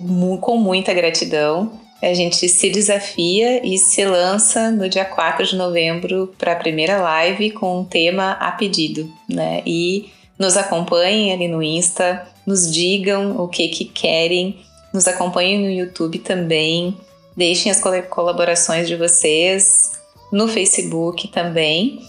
com 0.42 0.58
muita 0.58 0.94
gratidão. 0.94 1.80
A 2.02 2.14
gente 2.14 2.48
se 2.48 2.70
desafia 2.70 3.66
e 3.66 3.78
se 3.78 4.06
lança 4.06 4.70
no 4.70 4.88
dia 4.88 5.06
4 5.06 5.46
de 5.46 5.56
novembro 5.56 6.34
para 6.38 6.52
a 6.52 6.56
primeira 6.56 6.98
live 7.02 7.52
com 7.52 7.80
um 7.80 7.86
tema 7.86 8.34
a 8.34 8.52
pedido, 8.52 9.12
né? 9.28 9.64
E 9.66 10.10
nos 10.38 10.56
acompanhem 10.58 11.32
ali 11.32 11.48
no 11.48 11.62
Insta, 11.62 12.28
nos 12.46 12.72
digam 12.72 13.40
o 13.42 13.48
que 13.48 13.68
que 13.68 13.86
querem, 13.86 14.58
nos 14.94 15.08
acompanhem 15.08 15.60
no 15.60 15.70
YouTube 15.70 16.20
também, 16.20 16.96
deixem 17.36 17.72
as 17.72 17.82
colaborações 18.10 18.88
de 18.88 18.96
vocês 18.96 19.92
no 20.32 20.48
Facebook 20.48 21.28
também 21.28 22.02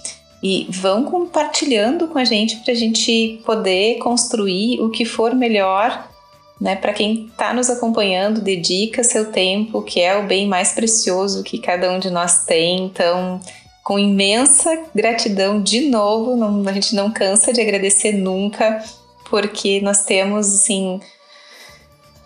e 0.43 0.67
vão 0.71 1.05
compartilhando 1.05 2.09
com 2.09 2.19
a 2.19 2.25
gente 2.25 2.57
para 2.57 2.73
a 2.73 2.77
gente 2.77 3.41
poder 3.45 3.99
construir 3.99 4.81
o 4.81 4.91
que 4.91 5.05
for 5.05 5.35
melhor, 5.35 6.09
né? 6.61 6.77
Para 6.77 6.93
quem 6.93 7.27
está 7.27 7.53
nos 7.53 7.69
acompanhando, 7.71 8.41
dedica 8.41 9.03
seu 9.03 9.33
tempo, 9.33 9.83
que 9.83 10.01
é 10.01 10.17
o 10.17 10.27
bem 10.27 10.47
mais 10.47 10.73
precioso 10.73 11.43
que 11.43 11.59
cada 11.59 11.91
um 11.91 11.99
de 11.99 12.11
nós 12.11 12.45
tem. 12.45 12.85
Então, 12.85 13.41
com 13.89 13.99
imensa 13.99 14.85
gratidão 14.95 15.63
de 15.63 15.89
novo, 15.89 16.37
não, 16.37 16.69
a 16.69 16.73
gente 16.75 16.95
não 16.95 17.11
cansa 17.11 17.55
de 17.55 17.63
agradecer 17.63 18.13
nunca 18.13 18.85
porque 19.31 19.81
nós 19.81 20.05
temos 20.05 20.47
assim. 20.47 21.01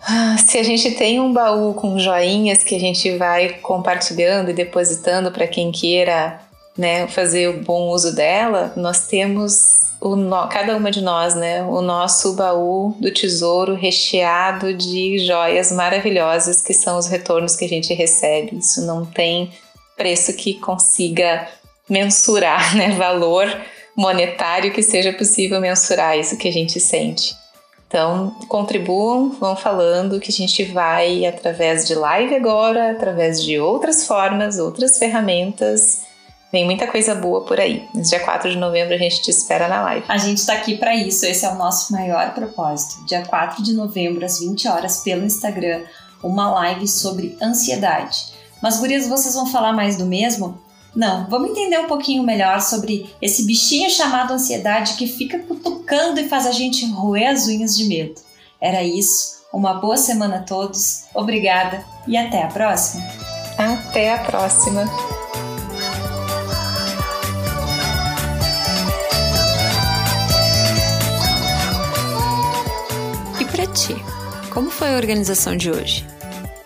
Ah, 0.05 0.35
se 0.45 0.57
a 0.57 0.63
gente 0.63 0.91
tem 0.91 1.21
um 1.21 1.31
baú 1.31 1.73
com 1.73 1.97
joinhas 1.97 2.65
que 2.65 2.75
a 2.75 2.79
gente 2.79 3.15
vai 3.15 3.59
compartilhando 3.61 4.49
e 4.49 4.53
depositando 4.53 5.31
para 5.31 5.47
quem 5.47 5.71
queira 5.71 6.41
né, 6.77 7.07
fazer 7.07 7.47
o 7.47 7.63
bom 7.63 7.87
uso 7.91 8.13
dela, 8.13 8.73
nós 8.75 9.07
temos 9.07 9.93
o 10.01 10.17
cada 10.49 10.75
uma 10.75 10.91
de 10.91 10.99
nós, 10.99 11.33
né, 11.33 11.63
o 11.63 11.81
nosso 11.81 12.33
baú 12.33 12.93
do 12.99 13.09
tesouro 13.09 13.73
recheado 13.73 14.73
de 14.73 15.17
joias 15.19 15.71
maravilhosas 15.71 16.61
que 16.61 16.73
são 16.73 16.97
os 16.97 17.07
retornos 17.07 17.55
que 17.55 17.63
a 17.63 17.69
gente 17.69 17.93
recebe. 17.93 18.57
Isso 18.57 18.85
não 18.85 19.05
tem 19.05 19.49
preço 19.95 20.33
que 20.33 20.55
consiga 20.55 21.47
mensurar, 21.89 22.75
né, 22.75 22.91
valor 22.91 23.47
monetário 23.95 24.73
que 24.73 24.81
seja 24.81 25.13
possível 25.13 25.61
mensurar 25.61 26.17
isso 26.17 26.37
que 26.37 26.47
a 26.47 26.51
gente 26.51 26.79
sente. 26.79 27.35
Então, 27.87 28.35
contribuam, 28.47 29.29
vão 29.39 29.55
falando 29.55 30.19
que 30.19 30.31
a 30.31 30.33
gente 30.33 30.63
vai 30.63 31.27
através 31.27 31.85
de 31.85 31.93
live 31.93 32.33
agora, 32.33 32.89
através 32.89 33.43
de 33.43 33.59
outras 33.59 34.07
formas, 34.07 34.57
outras 34.57 34.97
ferramentas. 34.97 36.01
Vem 36.51 36.65
muita 36.65 36.87
coisa 36.87 37.13
boa 37.13 37.45
por 37.45 37.59
aí. 37.59 37.87
Mas 37.93 38.09
dia 38.09 38.19
4 38.19 38.49
de 38.49 38.57
novembro 38.57 38.95
a 38.95 38.97
gente 38.97 39.21
te 39.21 39.29
espera 39.29 39.67
na 39.67 39.83
live. 39.83 40.05
A 40.09 40.17
gente 40.17 40.39
está 40.39 40.53
aqui 40.53 40.75
para 40.75 40.95
isso, 40.95 41.23
esse 41.27 41.45
é 41.45 41.49
o 41.49 41.55
nosso 41.55 41.93
maior 41.93 42.33
propósito. 42.33 43.05
Dia 43.05 43.23
4 43.27 43.61
de 43.61 43.73
novembro, 43.73 44.25
às 44.25 44.39
20 44.39 44.67
horas, 44.67 45.03
pelo 45.03 45.23
Instagram, 45.23 45.83
uma 46.23 46.49
live 46.49 46.87
sobre 46.87 47.37
ansiedade. 47.39 48.32
Mas, 48.63 48.79
gurias, 48.79 49.09
vocês 49.09 49.33
vão 49.33 49.45
falar 49.45 49.73
mais 49.73 49.97
do 49.97 50.05
mesmo? 50.05 50.57
Não, 50.95 51.29
vamos 51.29 51.49
entender 51.49 51.77
um 51.79 51.87
pouquinho 51.87 52.23
melhor 52.23 52.61
sobre 52.61 53.13
esse 53.21 53.45
bichinho 53.45 53.89
chamado 53.89 54.31
ansiedade 54.31 54.93
que 54.93 55.05
fica 55.05 55.37
cutucando 55.37 56.17
e 56.17 56.29
faz 56.29 56.47
a 56.47 56.51
gente 56.51 56.89
roer 56.89 57.31
as 57.31 57.45
unhas 57.45 57.75
de 57.75 57.83
medo. 57.83 58.15
Era 58.61 58.81
isso. 58.81 59.43
Uma 59.51 59.73
boa 59.73 59.97
semana 59.97 60.37
a 60.37 60.43
todos. 60.43 61.03
Obrigada 61.13 61.83
e 62.07 62.15
até 62.15 62.41
a 62.41 62.47
próxima. 62.47 63.03
Até 63.57 64.13
a 64.13 64.19
próxima. 64.19 64.85
E 73.41 73.43
para 73.43 73.67
ti, 73.67 73.95
como 74.53 74.69
foi 74.69 74.93
a 74.93 74.95
organização 74.95 75.57
de 75.57 75.69
hoje? 75.69 76.13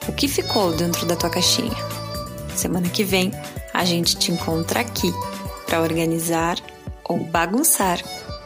O 0.08 0.14
que 0.14 0.28
ficou 0.28 0.74
dentro 0.76 1.06
da 1.06 1.16
tua 1.16 1.30
caixinha? 1.30 1.76
Semana 2.56 2.90
que 2.90 3.04
vem 3.04 3.32
a 3.74 3.84
gente 3.86 4.18
te 4.18 4.32
encontra 4.32 4.80
aqui 4.80 5.12
para 5.66 5.82
organizar 5.82 6.58
ou 7.04 7.20
bagunçar 7.20 8.00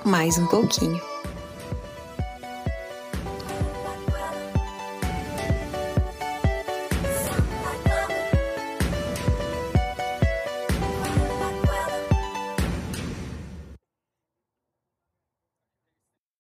mais 0.04 0.38
um 0.38 0.48
pouquinho. 0.48 1.11